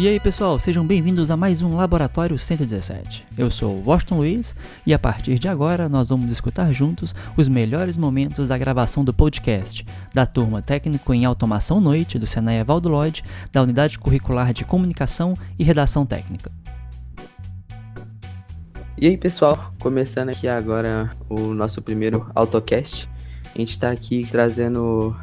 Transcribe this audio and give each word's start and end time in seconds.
E 0.00 0.06
aí 0.06 0.20
pessoal, 0.20 0.60
sejam 0.60 0.86
bem-vindos 0.86 1.28
a 1.28 1.36
mais 1.36 1.60
um 1.60 1.74
Laboratório 1.74 2.38
117. 2.38 3.26
Eu 3.36 3.50
sou 3.50 3.74
o 3.74 3.82
Washington 3.84 4.18
Luiz 4.18 4.54
e 4.86 4.94
a 4.94 4.98
partir 4.98 5.40
de 5.40 5.48
agora 5.48 5.88
nós 5.88 6.10
vamos 6.10 6.30
escutar 6.30 6.72
juntos 6.72 7.12
os 7.36 7.48
melhores 7.48 7.96
momentos 7.96 8.46
da 8.46 8.56
gravação 8.56 9.02
do 9.02 9.12
podcast 9.12 9.84
da 10.14 10.24
turma 10.24 10.62
Técnico 10.62 11.12
em 11.12 11.24
Automação 11.24 11.80
Noite 11.80 12.16
do 12.16 12.28
Senai 12.28 12.60
Evaldo 12.60 12.88
Lloyd, 12.88 13.24
da 13.50 13.60
Unidade 13.60 13.98
Curricular 13.98 14.52
de 14.52 14.64
Comunicação 14.64 15.36
e 15.58 15.64
Redação 15.64 16.06
Técnica. 16.06 16.52
E 18.96 19.08
aí 19.08 19.18
pessoal, 19.18 19.74
começando 19.80 20.28
aqui 20.28 20.46
agora 20.46 21.10
o 21.28 21.52
nosso 21.52 21.82
primeiro 21.82 22.30
AutoCast. 22.36 23.10
A 23.52 23.58
gente 23.58 23.72
está 23.72 23.90
aqui 23.90 24.24
trazendo 24.30 25.16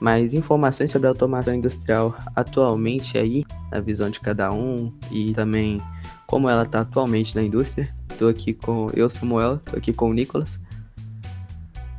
mais 0.00 0.34
informações 0.34 0.90
sobre 0.90 1.08
a 1.08 1.10
automação 1.10 1.54
industrial 1.54 2.16
atualmente 2.34 3.18
aí, 3.18 3.44
a 3.70 3.80
visão 3.80 4.10
de 4.10 4.20
cada 4.20 4.52
um 4.52 4.92
e 5.10 5.32
também 5.32 5.80
como 6.26 6.48
ela 6.48 6.62
está 6.62 6.80
atualmente 6.80 7.34
na 7.34 7.42
indústria. 7.42 7.92
Estou 8.10 8.28
aqui 8.28 8.52
com 8.52 8.90
eu, 8.94 9.08
Samuel, 9.08 9.56
estou 9.56 9.78
aqui 9.78 9.92
com 9.92 10.10
o 10.10 10.12
Nicolas. 10.12 10.60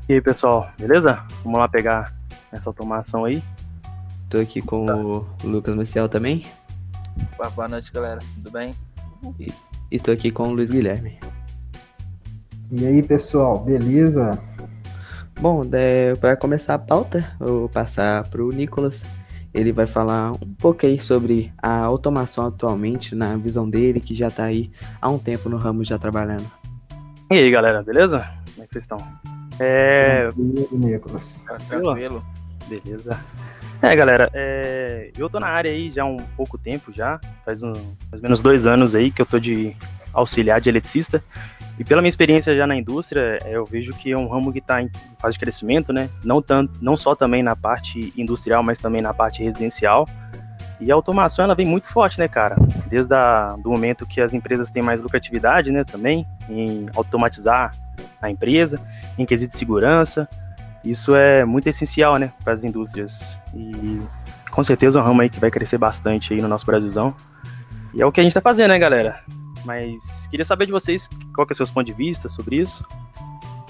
E 0.08 0.14
aí 0.14 0.22
pessoal, 0.22 0.70
beleza? 0.78 1.24
Vamos 1.44 1.60
lá 1.60 1.68
pegar 1.68 2.16
essa 2.52 2.70
automação 2.70 3.26
aí. 3.26 3.44
Estou 4.24 4.42
aqui 4.42 4.62
com 4.62 4.86
tá. 4.86 4.96
o 4.96 5.26
Lucas 5.44 5.76
Maciel 5.76 6.08
também. 6.08 6.46
Boa 7.56 7.68
noite 7.68 7.92
galera, 7.92 8.20
tudo 8.36 8.52
bem? 8.52 8.76
E, 9.40 9.52
estou 9.92 10.14
aqui 10.14 10.32
com 10.32 10.44
o 10.44 10.54
Luiz 10.54 10.70
Guilherme. 10.70 11.20
E 12.72 12.86
aí 12.86 13.02
pessoal, 13.02 13.60
beleza? 13.60 14.40
Bom, 15.40 15.64
é, 15.72 16.16
para 16.16 16.36
começar 16.36 16.74
a 16.74 16.80
pauta, 16.80 17.32
vou 17.40 17.70
passar 17.70 18.26
para 18.26 18.44
o 18.44 18.52
Nicolas. 18.52 19.06
Ele 19.54 19.72
vai 19.72 19.88
falar 19.88 20.34
um 20.34 20.54
pouco 20.60 20.86
aí 20.86 21.00
sobre 21.00 21.54
a 21.58 21.80
automação 21.80 22.46
atualmente, 22.46 23.16
na 23.16 23.38
visão 23.38 23.68
dele, 23.70 24.02
que 24.02 24.14
já 24.14 24.28
está 24.28 24.44
aí 24.44 24.70
há 25.02 25.10
um 25.10 25.18
tempo 25.18 25.48
no 25.48 25.56
ramo 25.56 25.86
já 25.86 25.98
trabalhando. 25.98 26.46
E 27.32 27.36
aí, 27.36 27.50
galera, 27.50 27.82
beleza? 27.82 28.20
Como 28.54 28.64
é 28.64 28.68
que 28.68 28.74
vocês 28.74 28.84
estão? 28.84 28.98
É... 29.60 30.30
Tranquilo, 30.30 30.68
Nicolas. 30.74 31.44
Tá 31.48 31.56
tranquilo. 31.56 32.22
Beleza. 32.68 33.18
É, 33.82 33.96
galera, 33.96 34.30
é... 34.34 35.10
eu 35.18 35.30
tô 35.30 35.40
na 35.40 35.48
área 35.48 35.72
aí 35.72 35.90
já 35.90 36.04
há 36.04 36.06
um 36.06 36.18
pouco 36.36 36.58
tempo 36.58 36.92
já, 36.92 37.18
faz 37.46 37.64
um, 37.64 37.72
mais 37.72 38.16
ou 38.16 38.24
menos 38.24 38.42
dois 38.42 38.68
anos 38.68 38.94
aí 38.94 39.10
que 39.10 39.22
eu 39.22 39.26
tô 39.26 39.40
de 39.40 39.74
auxiliar 40.14 40.60
de 40.60 40.68
eletricista. 40.68 41.24
E 41.80 41.84
pela 41.86 42.02
minha 42.02 42.10
experiência 42.10 42.54
já 42.54 42.68
na 42.68 42.76
indústria, 42.76 43.40
é, 43.46 43.56
eu 43.56 43.64
vejo 43.64 43.94
que 43.94 44.12
é 44.12 44.18
um 44.18 44.28
ramo 44.28 44.52
que 44.52 44.60
está 44.60 44.82
em 44.82 44.90
fase 45.18 45.34
de 45.34 45.40
crescimento, 45.40 45.94
né? 45.94 46.10
Não, 46.26 46.42
tanto, 46.42 46.78
não 46.82 46.98
só 46.98 47.16
também 47.16 47.42
na 47.42 47.56
parte 47.56 48.14
industrial, 48.18 48.62
mas 48.62 48.78
também 48.78 49.02
na 49.02 49.14
parte 49.14 49.42
residencial. 49.42 50.06
E 50.82 50.92
a 50.92 50.96
automação 50.96 51.44
ela 51.44 51.56
vem 51.56 51.66
muito 51.66 51.88
forte, 51.88 52.20
né, 52.20 52.28
cara? 52.28 52.58
Desde 52.88 53.14
a, 53.14 53.56
do 53.64 53.70
momento 53.70 54.06
que 54.06 54.20
as 54.20 54.34
empresas 54.34 54.70
têm 54.70 54.84
mais 54.84 55.02
lucratividade, 55.02 55.72
né, 55.72 55.86
também, 55.86 56.28
em 56.50 56.88
automatizar 56.96 57.72
a 58.22 58.30
empresa, 58.30 58.80
em 59.18 59.26
quesito 59.26 59.54
de 59.54 59.58
segurança. 59.58 60.28
Isso 60.84 61.16
é 61.16 61.46
muito 61.46 61.68
essencial, 61.68 62.18
né, 62.18 62.32
para 62.44 62.54
as 62.54 62.66
indústrias. 62.66 63.40
E 63.54 64.00
com 64.52 64.64
certeza 64.64 65.00
é 65.00 65.02
um 65.02 65.06
ramo 65.06 65.22
aí 65.22 65.30
que 65.30 65.40
vai 65.40 65.50
crescer 65.50 65.78
bastante 65.78 66.34
aí 66.34 66.42
no 66.42 66.48
nosso 66.50 66.66
Brasilzão. 66.66 67.14
E 67.94 68.02
é 68.02 68.06
o 68.06 68.12
que 68.12 68.20
a 68.20 68.24
gente 68.24 68.32
está 68.32 68.42
fazendo, 68.42 68.70
né, 68.70 68.80
galera? 68.80 69.20
Mas 69.66 70.28
queria 70.28 70.46
saber 70.46 70.66
de 70.66 70.72
vocês 70.72 71.10
qual 71.34 71.46
que 71.46 71.54
é 71.54 71.56
o 71.56 71.58
seu 71.58 71.68
ponto 71.68 71.86
de 71.86 71.94
vista 71.94 72.28
sobre 72.30 72.58
isso. 72.58 72.84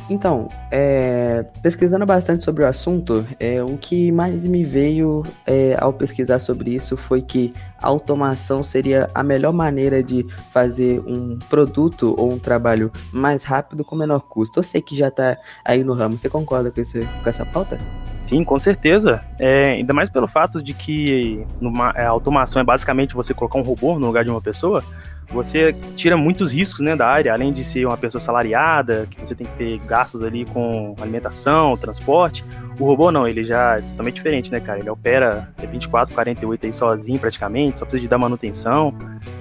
Então, 0.10 0.50
é, 0.72 1.44
pesquisando 1.62 2.04
bastante 2.04 2.44
sobre 2.44 2.64
o 2.64 2.68
assunto, 2.68 3.26
é, 3.40 3.62
o 3.62 3.78
que 3.78 4.12
mais 4.12 4.48
me 4.48 4.64
veio 4.64 5.22
é, 5.46 5.78
ao 5.80 5.94
pesquisar 5.94 6.40
sobre 6.40 6.74
isso 6.74 6.98
foi 6.98 7.22
que 7.22 7.54
a 7.78 7.88
automação 7.88 8.64
seria 8.64 9.08
a 9.14 9.22
melhor 9.22 9.54
maneira 9.54 10.02
de 10.02 10.26
fazer 10.52 11.00
um 11.06 11.38
produto 11.48 12.16
ou 12.18 12.34
um 12.34 12.40
trabalho 12.40 12.92
mais 13.14 13.44
rápido 13.44 13.86
com 13.86 13.96
menor 13.96 14.22
custo. 14.22 14.58
Eu 14.58 14.64
sei 14.64 14.82
que 14.82 14.98
já 14.98 15.10
está 15.10 15.38
aí 15.64 15.84
no 15.84 15.94
ramo, 15.94 16.18
você 16.18 16.28
concorda 16.28 16.72
com, 16.72 16.82
esse, 16.82 17.02
com 17.02 17.30
essa 17.30 17.46
pauta? 17.46 17.80
Sim, 18.20 18.44
com 18.44 18.58
certeza. 18.58 19.22
É, 19.40 19.74
ainda 19.74 19.94
mais 19.94 20.10
pelo 20.10 20.28
fato 20.28 20.62
de 20.62 20.74
que 20.74 21.46
numa, 21.62 21.92
a 21.92 22.08
automação 22.08 22.62
é 22.62 22.66
basicamente 22.66 23.14
você 23.14 23.34
colocar 23.34 23.60
um 23.60 23.64
robô 23.64 23.98
no 24.00 24.08
lugar 24.08 24.24
de 24.24 24.32
uma 24.32 24.42
pessoa 24.42 24.84
você 25.32 25.74
tira 25.96 26.18
muitos 26.18 26.54
riscos 26.54 26.82
né, 26.82 26.96
da 26.96 27.08
área, 27.08 27.32
além 27.32 27.54
de 27.54 27.64
ser 27.64 27.86
uma 27.86 27.98
pessoa 27.98 28.20
salariada, 28.20 29.08
que 29.10 29.20
você 29.20 29.36
tem 29.36 29.46
que 29.46 29.54
ter 29.54 29.78
gastos 29.86 30.24
ali 30.24 30.46
com 30.46 30.96
alimentação, 31.00 31.78
transporte. 31.78 32.44
O 32.80 32.86
robô 32.86 33.12
não, 33.12 33.28
ele 33.28 33.44
já 33.44 33.78
é 33.78 33.82
totalmente 33.82 34.16
diferente, 34.16 34.52
né, 34.52 34.60
cara? 34.60 34.80
Ele 34.80 34.90
opera 34.90 35.50
24, 35.58 36.16
48 36.16 36.66
aí 36.66 36.74
sozinho 36.74 37.20
praticamente, 37.20 37.80
só 37.80 37.86
precisa 37.86 38.02
de 38.02 38.08
dar 38.08 38.18
manutenção. 38.18 38.94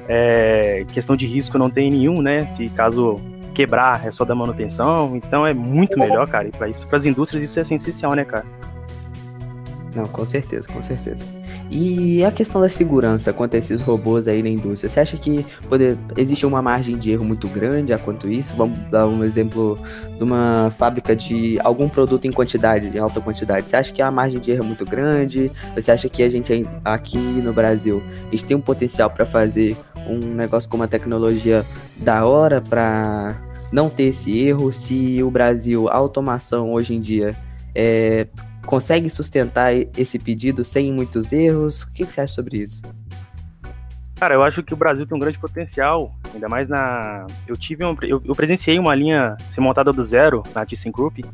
É, 0.06 0.84
questão 0.92 1.16
de 1.16 1.26
risco 1.26 1.56
não 1.56 1.70
tem 1.70 1.90
nenhum, 1.90 2.20
né? 2.20 2.46
Se 2.48 2.68
caso 2.68 3.20
quebrar, 3.54 4.06
é 4.06 4.10
só 4.10 4.24
dar 4.24 4.34
manutenção. 4.34 5.16
Então 5.16 5.46
é 5.46 5.54
muito 5.54 5.98
melhor, 5.98 6.28
cara. 6.28 6.48
E 6.48 6.50
para 6.50 6.68
isso, 6.68 6.86
para 6.86 6.98
as 6.98 7.06
indústrias, 7.06 7.44
isso 7.44 7.58
é 7.58 7.62
essencial, 7.62 8.14
né, 8.14 8.24
cara? 8.24 8.44
Não, 9.94 10.06
com 10.06 10.24
certeza, 10.24 10.68
com 10.68 10.82
certeza. 10.82 11.37
E 11.70 12.24
a 12.24 12.30
questão 12.30 12.60
da 12.60 12.68
segurança 12.68 13.32
quanto 13.32 13.54
a 13.54 13.58
esses 13.58 13.80
robôs 13.80 14.26
aí 14.26 14.42
na 14.42 14.48
indústria, 14.48 14.88
você 14.88 15.00
acha 15.00 15.16
que 15.18 15.44
poder, 15.68 15.98
existe 16.16 16.46
uma 16.46 16.62
margem 16.62 16.96
de 16.96 17.10
erro 17.10 17.24
muito 17.24 17.46
grande 17.46 17.92
a 17.92 17.98
quanto 17.98 18.26
isso? 18.26 18.54
Vamos 18.56 18.78
dar 18.90 19.06
um 19.06 19.22
exemplo 19.22 19.78
de 20.16 20.24
uma 20.24 20.70
fábrica 20.70 21.14
de 21.14 21.58
algum 21.62 21.88
produto 21.88 22.24
em 22.24 22.32
quantidade, 22.32 22.88
em 22.88 22.98
alta 22.98 23.20
quantidade. 23.20 23.68
Você 23.68 23.76
acha 23.76 23.92
que 23.92 24.00
a 24.00 24.10
margem 24.10 24.40
de 24.40 24.50
erro 24.50 24.64
é 24.64 24.66
muito 24.66 24.86
grande? 24.86 25.52
Você 25.74 25.90
acha 25.90 26.08
que 26.08 26.22
a 26.22 26.30
gente 26.30 26.66
aqui 26.84 27.18
no 27.18 27.52
Brasil, 27.52 28.02
a 28.28 28.30
gente 28.30 28.44
tem 28.46 28.56
um 28.56 28.60
potencial 28.62 29.10
para 29.10 29.26
fazer 29.26 29.76
um 30.08 30.18
negócio 30.18 30.70
com 30.70 30.76
uma 30.76 30.88
tecnologia 30.88 31.66
da 31.98 32.24
hora 32.24 32.62
para 32.62 33.36
não 33.70 33.90
ter 33.90 34.04
esse 34.04 34.38
erro? 34.38 34.72
Se 34.72 35.22
o 35.22 35.30
Brasil, 35.30 35.86
a 35.88 35.96
automação 35.96 36.72
hoje 36.72 36.94
em 36.94 37.00
dia 37.00 37.36
é, 37.74 38.26
consegue 38.68 39.08
sustentar 39.08 39.72
esse 39.96 40.18
pedido 40.18 40.62
sem 40.62 40.92
muitos 40.92 41.32
erros? 41.32 41.84
O 41.84 41.90
que, 41.90 42.04
que 42.04 42.12
você 42.12 42.20
acha 42.20 42.34
sobre 42.34 42.58
isso? 42.58 42.82
Cara, 44.16 44.34
eu 44.34 44.42
acho 44.42 44.62
que 44.62 44.74
o 44.74 44.76
Brasil 44.76 45.06
tem 45.06 45.16
um 45.16 45.20
grande 45.20 45.38
potencial, 45.38 46.10
ainda 46.34 46.50
mais 46.50 46.68
na. 46.68 47.26
Eu 47.46 47.56
tive 47.56 47.82
um... 47.82 47.96
eu, 48.02 48.34
presenciei 48.34 48.78
uma 48.78 48.94
linha 48.94 49.38
ser 49.48 49.62
montada 49.62 49.90
do 49.90 50.02
zero 50.02 50.42
na 50.54 50.66
ThyssenKrupp, 50.66 51.24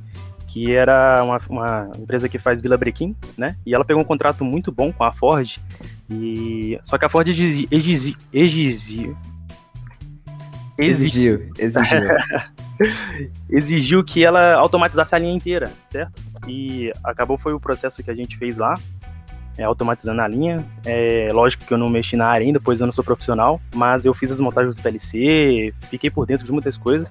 que 0.46 0.72
era 0.72 1.24
uma, 1.24 1.40
uma, 1.48 1.90
empresa 1.98 2.28
que 2.28 2.38
faz 2.38 2.60
Vila 2.60 2.76
Brequim, 2.76 3.16
né? 3.36 3.56
E 3.66 3.74
ela 3.74 3.84
pegou 3.84 4.00
um 4.00 4.06
contrato 4.06 4.44
muito 4.44 4.70
bom 4.70 4.92
com 4.92 5.02
a 5.02 5.10
Ford. 5.10 5.58
E 6.08 6.78
só 6.84 6.96
que 6.96 7.04
a 7.04 7.08
Ford 7.08 7.26
exigiu, 7.26 7.66
exigiu, 7.68 8.16
exigiu, 8.32 9.16
exigiu, 11.58 12.08
exigiu. 13.50 14.04
que 14.04 14.24
ela 14.24 14.54
automatizasse 14.54 15.14
a 15.14 15.18
linha 15.18 15.34
inteira, 15.34 15.70
certo? 15.86 16.12
E 16.46 16.92
acabou 17.02 17.38
foi 17.38 17.52
o 17.52 17.60
processo 17.60 18.02
que 18.02 18.10
a 18.10 18.14
gente 18.14 18.36
fez 18.36 18.56
lá, 18.56 18.74
é, 19.56 19.64
automatizando 19.64 20.20
a 20.20 20.28
linha. 20.28 20.64
É, 20.84 21.28
lógico 21.32 21.64
que 21.64 21.72
eu 21.72 21.78
não 21.78 21.88
mexi 21.88 22.16
na 22.16 22.26
área 22.26 22.46
ainda, 22.46 22.60
pois 22.60 22.80
eu 22.80 22.86
não 22.86 22.92
sou 22.92 23.04
profissional, 23.04 23.60
mas 23.74 24.04
eu 24.04 24.14
fiz 24.14 24.30
as 24.30 24.40
montagens 24.40 24.74
do 24.74 24.82
PLC, 24.82 25.72
fiquei 25.88 26.10
por 26.10 26.26
dentro 26.26 26.44
de 26.44 26.52
muitas 26.52 26.76
coisas. 26.76 27.10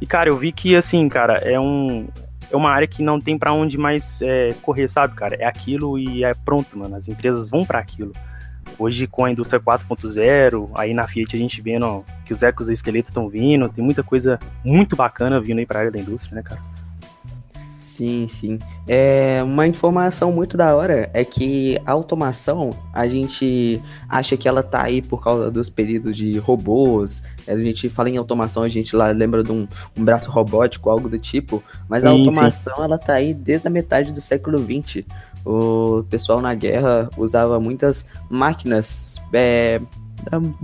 E, 0.00 0.06
cara, 0.06 0.28
eu 0.28 0.36
vi 0.36 0.52
que, 0.52 0.76
assim, 0.76 1.08
cara, 1.08 1.34
é, 1.34 1.58
um, 1.58 2.06
é 2.50 2.56
uma 2.56 2.70
área 2.70 2.86
que 2.86 3.02
não 3.02 3.18
tem 3.18 3.38
para 3.38 3.52
onde 3.52 3.78
mais 3.78 4.20
é, 4.22 4.50
correr, 4.62 4.88
sabe, 4.88 5.14
cara? 5.14 5.36
É 5.36 5.46
aquilo 5.46 5.98
e 5.98 6.24
é 6.24 6.32
pronto, 6.34 6.76
mano. 6.78 6.96
As 6.96 7.08
empresas 7.08 7.48
vão 7.48 7.64
para 7.64 7.78
aquilo. 7.78 8.12
Hoje, 8.78 9.06
com 9.06 9.24
a 9.24 9.30
indústria 9.30 9.60
4.0, 9.60 10.70
aí 10.74 10.92
na 10.92 11.06
Fiat 11.06 11.36
a 11.36 11.38
gente 11.38 11.60
vendo 11.62 12.04
que 12.24 12.32
os 12.32 12.42
ecos 12.42 12.68
esqueletos 12.68 13.10
estão 13.10 13.28
vindo, 13.28 13.68
tem 13.68 13.84
muita 13.84 14.02
coisa 14.02 14.38
muito 14.64 14.96
bacana 14.96 15.40
vindo 15.40 15.58
aí 15.58 15.66
pra 15.66 15.80
área 15.80 15.90
da 15.90 15.98
indústria, 15.98 16.34
né, 16.34 16.42
cara? 16.42 16.60
Sim, 17.94 18.26
sim. 18.26 18.58
É, 18.88 19.40
uma 19.44 19.68
informação 19.68 20.32
muito 20.32 20.56
da 20.56 20.74
hora 20.74 21.08
é 21.12 21.24
que 21.24 21.78
a 21.86 21.92
automação, 21.92 22.70
a 22.92 23.06
gente 23.06 23.80
acha 24.08 24.36
que 24.36 24.48
ela 24.48 24.64
tá 24.64 24.82
aí 24.82 25.00
por 25.00 25.22
causa 25.22 25.48
dos 25.48 25.70
pedidos 25.70 26.16
de 26.16 26.36
robôs. 26.38 27.22
A 27.46 27.56
gente 27.56 27.88
fala 27.88 28.10
em 28.10 28.16
automação, 28.16 28.64
a 28.64 28.68
gente 28.68 28.96
lá 28.96 29.12
lembra 29.12 29.44
de 29.44 29.52
um, 29.52 29.68
um 29.96 30.04
braço 30.04 30.28
robótico, 30.28 30.90
algo 30.90 31.08
do 31.08 31.20
tipo. 31.20 31.62
Mas 31.88 32.04
a 32.04 32.10
sim, 32.10 32.18
automação, 32.18 32.74
sim. 32.74 32.82
ela 32.82 32.98
tá 32.98 33.12
aí 33.14 33.32
desde 33.32 33.68
a 33.68 33.70
metade 33.70 34.10
do 34.10 34.20
século 34.20 34.58
XX. 34.58 35.04
O 35.44 36.02
pessoal 36.08 36.40
na 36.40 36.54
guerra 36.54 37.10
usava 37.16 37.60
muitas 37.60 38.06
máquinas 38.30 39.20
é, 39.32 39.80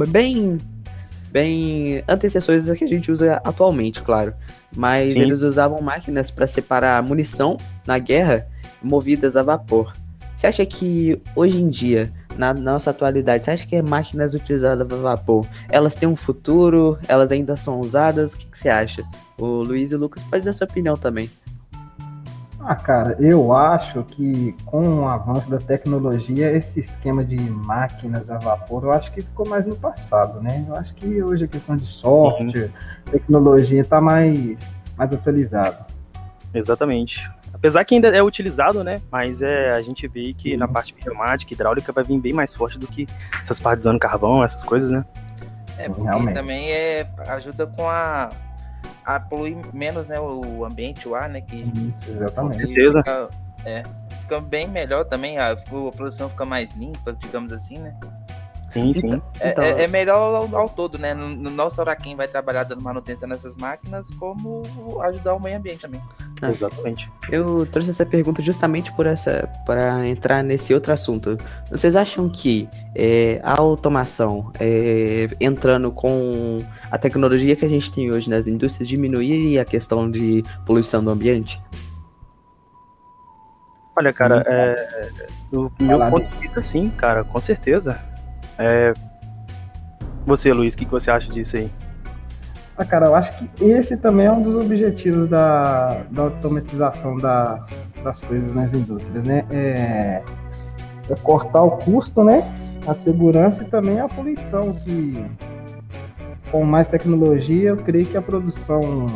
bem, 0.08 0.58
bem 1.30 2.02
antecessores 2.08 2.64
das 2.64 2.78
que 2.78 2.84
a 2.84 2.88
gente 2.88 3.12
usa 3.12 3.40
atualmente, 3.44 4.00
claro. 4.02 4.32
Mas 4.74 5.12
Sim. 5.12 5.20
eles 5.20 5.42
usavam 5.42 5.80
máquinas 5.82 6.30
para 6.30 6.46
separar 6.46 7.02
munição 7.02 7.56
na 7.86 7.98
guerra 7.98 8.46
movidas 8.82 9.36
a 9.36 9.42
vapor. 9.42 9.92
Você 10.34 10.46
acha 10.46 10.64
que 10.64 11.20
hoje 11.36 11.60
em 11.60 11.68
dia, 11.68 12.10
na 12.38 12.54
nossa 12.54 12.88
atualidade, 12.90 13.44
você 13.44 13.50
acha 13.50 13.66
que 13.66 13.82
máquinas 13.82 14.32
utilizadas 14.32 14.90
a 14.90 14.96
vapor, 14.96 15.46
elas 15.68 15.94
têm 15.94 16.08
um 16.08 16.16
futuro? 16.16 16.98
Elas 17.06 17.30
ainda 17.30 17.56
são 17.56 17.78
usadas? 17.78 18.32
O 18.32 18.38
que, 18.38 18.46
que 18.46 18.56
você 18.56 18.70
acha? 18.70 19.04
O 19.36 19.62
Luiz 19.62 19.90
e 19.90 19.94
o 19.94 19.98
Lucas 19.98 20.22
pode 20.22 20.42
dar 20.42 20.54
sua 20.54 20.66
opinião 20.66 20.96
também. 20.96 21.28
Ah, 22.62 22.74
cara, 22.74 23.16
eu 23.18 23.54
acho 23.54 24.04
que 24.04 24.54
com 24.66 25.00
o 25.00 25.08
avanço 25.08 25.48
da 25.48 25.58
tecnologia, 25.58 26.50
esse 26.50 26.80
esquema 26.80 27.24
de 27.24 27.36
máquinas 27.38 28.30
a 28.30 28.38
vapor, 28.38 28.84
eu 28.84 28.92
acho 28.92 29.10
que 29.12 29.22
ficou 29.22 29.48
mais 29.48 29.64
no 29.64 29.74
passado, 29.74 30.42
né? 30.42 30.64
Eu 30.68 30.76
acho 30.76 30.94
que 30.94 31.22
hoje 31.22 31.44
a 31.46 31.48
questão 31.48 31.74
de 31.74 31.86
software, 31.86 32.66
uhum. 32.66 33.12
tecnologia 33.12 33.80
está 33.80 34.00
mais, 34.00 34.58
mais 34.96 35.12
atualizada. 35.12 35.86
Exatamente. 36.52 37.30
Apesar 37.52 37.84
que 37.84 37.94
ainda 37.94 38.08
é 38.08 38.22
utilizado, 38.22 38.84
né? 38.84 39.00
Mas 39.10 39.40
é, 39.40 39.70
a 39.70 39.80
gente 39.80 40.06
vê 40.06 40.34
que 40.34 40.56
na 40.56 40.68
parte 40.68 40.92
pneumática, 40.92 41.54
hidráulica, 41.54 41.92
vai 41.92 42.04
vir 42.04 42.18
bem 42.18 42.32
mais 42.32 42.54
forte 42.54 42.78
do 42.78 42.86
que 42.86 43.06
essas 43.42 43.58
partes 43.58 43.86
usando 43.86 43.98
carvão, 43.98 44.44
essas 44.44 44.62
coisas, 44.62 44.90
né? 44.90 45.04
É, 45.78 45.88
porque 45.88 46.02
Realmente. 46.02 46.34
também 46.34 46.70
é, 46.70 47.08
ajuda 47.26 47.66
com 47.66 47.88
a 47.88 48.30
a 49.04 49.18
poluir 49.18 49.56
menos 49.72 50.08
né, 50.08 50.20
o 50.20 50.64
ambiente, 50.64 51.08
o 51.08 51.14
ar, 51.14 51.28
né? 51.28 51.40
Que 51.40 51.56
Isso, 51.56 52.10
exatamente. 52.10 52.54
Com 52.54 52.66
certeza. 52.66 52.98
Fica, 52.98 53.30
é, 53.64 53.82
fica 54.22 54.40
bem 54.40 54.68
melhor 54.68 55.04
também, 55.04 55.38
a, 55.38 55.52
a 55.52 55.56
produção 55.56 56.28
fica 56.28 56.44
mais 56.44 56.72
limpa, 56.72 57.12
digamos 57.12 57.52
assim, 57.52 57.78
né? 57.78 57.94
Sim, 58.72 58.94
sim. 58.94 59.06
Então, 59.08 59.22
é, 59.40 59.50
então... 59.50 59.64
é, 59.64 59.82
é, 59.84 59.88
melhor 59.88 60.16
ao, 60.16 60.56
ao, 60.56 60.68
todo, 60.68 60.98
né? 60.98 61.12
Não 61.14 61.70
só 61.70 61.84
para 61.84 61.96
quem 61.96 62.14
vai 62.14 62.28
trabalhar 62.28 62.64
dando 62.64 62.82
manutenção 62.82 63.28
nessas 63.28 63.56
máquinas, 63.56 64.08
como 64.12 64.62
ajudar 65.02 65.34
o 65.34 65.40
meio 65.40 65.58
ambiente 65.58 65.80
também. 65.80 66.00
Ah, 66.40 66.48
Exatamente. 66.48 67.10
Eu 67.30 67.66
trouxe 67.66 67.90
essa 67.90 68.06
pergunta 68.06 68.40
justamente 68.40 68.92
por 68.92 69.06
essa 69.06 69.48
para 69.66 70.06
entrar 70.06 70.42
nesse 70.42 70.72
outro 70.72 70.92
assunto. 70.92 71.36
Vocês 71.70 71.96
acham 71.96 72.28
que 72.28 72.68
é, 72.94 73.40
a 73.42 73.58
automação 73.58 74.52
é, 74.58 75.28
entrando 75.40 75.90
com 75.90 76.64
a 76.90 76.96
tecnologia 76.96 77.56
que 77.56 77.64
a 77.64 77.68
gente 77.68 77.90
tem 77.90 78.10
hoje 78.10 78.30
nas 78.30 78.46
indústrias 78.46 78.88
diminuiria 78.88 79.62
a 79.62 79.64
questão 79.64 80.10
de 80.10 80.44
poluição 80.64 81.02
do 81.02 81.10
ambiente? 81.10 81.60
Olha, 83.96 84.12
cara, 84.12 84.42
é, 84.46 85.26
do 85.50 85.70
meu 85.78 85.98
ponto 86.08 86.26
de 86.26 86.38
vista, 86.38 86.62
sim, 86.62 86.88
cara, 86.90 87.24
com 87.24 87.40
certeza. 87.40 88.00
É... 88.60 88.92
Você, 90.26 90.52
Luiz, 90.52 90.74
o 90.74 90.76
que, 90.76 90.84
que 90.84 90.90
você 90.90 91.10
acha 91.10 91.32
disso 91.32 91.56
aí? 91.56 91.70
Ah, 92.76 92.84
cara, 92.84 93.06
eu 93.06 93.14
acho 93.14 93.36
que 93.36 93.64
esse 93.64 93.96
também 93.96 94.26
é 94.26 94.32
um 94.32 94.42
dos 94.42 94.54
objetivos 94.54 95.26
da, 95.26 96.02
da 96.10 96.22
automatização 96.22 97.18
da, 97.18 97.66
das 98.02 98.22
coisas 98.22 98.54
nas 98.54 98.72
indústrias, 98.72 99.24
né? 99.24 99.44
É, 99.50 100.22
é, 101.08 101.14
cortar 101.22 101.62
o 101.62 101.72
custo, 101.72 102.22
né? 102.22 102.54
A 102.86 102.94
segurança 102.94 103.62
e 103.62 103.66
também 103.66 104.00
a 104.00 104.08
poluição, 104.08 104.72
que 104.72 105.22
com 106.50 106.64
mais 106.64 106.88
tecnologia, 106.88 107.70
eu 107.70 107.76
creio 107.76 108.06
que 108.06 108.16
a 108.16 108.22
produção 108.22 109.06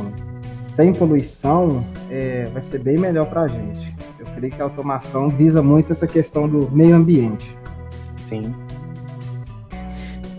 sem 0.54 0.92
poluição 0.92 1.84
é, 2.10 2.46
vai 2.52 2.62
ser 2.62 2.78
bem 2.80 2.98
melhor 2.98 3.26
para 3.26 3.42
a 3.42 3.48
gente. 3.48 3.94
Eu 4.18 4.26
creio 4.34 4.52
que 4.52 4.60
a 4.60 4.64
automação 4.64 5.30
visa 5.30 5.62
muito 5.62 5.92
essa 5.92 6.06
questão 6.06 6.48
do 6.48 6.70
meio 6.70 6.94
ambiente. 6.94 7.56
Sim. 8.28 8.54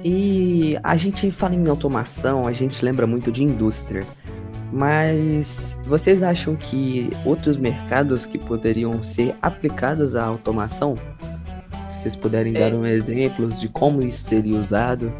E 0.07 0.77
a 0.83 0.95
gente 0.95 1.31
fala 1.31 1.55
em 1.55 1.67
automação, 1.67 2.45
a 2.45 2.51
gente 2.51 2.85
lembra 2.85 3.07
muito 3.07 3.31
de 3.31 3.43
indústria. 3.43 4.03
Mas 4.71 5.79
vocês 5.85 6.21
acham 6.21 6.55
que 6.55 7.09
outros 7.25 7.57
mercados 7.57 8.23
que 8.23 8.37
poderiam 8.37 9.01
ser 9.01 9.35
aplicados 9.41 10.15
à 10.15 10.23
automação? 10.23 10.93
Se 11.89 12.01
vocês 12.01 12.15
puderem 12.15 12.55
é. 12.55 12.59
dar 12.59 12.75
um 12.75 12.85
exemplos 12.85 13.59
de 13.59 13.67
como 13.67 13.99
isso 13.99 14.21
seria 14.25 14.59
usado? 14.59 15.11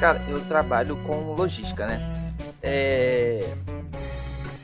Cara, 0.00 0.20
eu 0.28 0.40
trabalho 0.40 0.96
com 1.06 1.32
logística, 1.34 1.86
né? 1.86 2.12
É... 2.60 3.48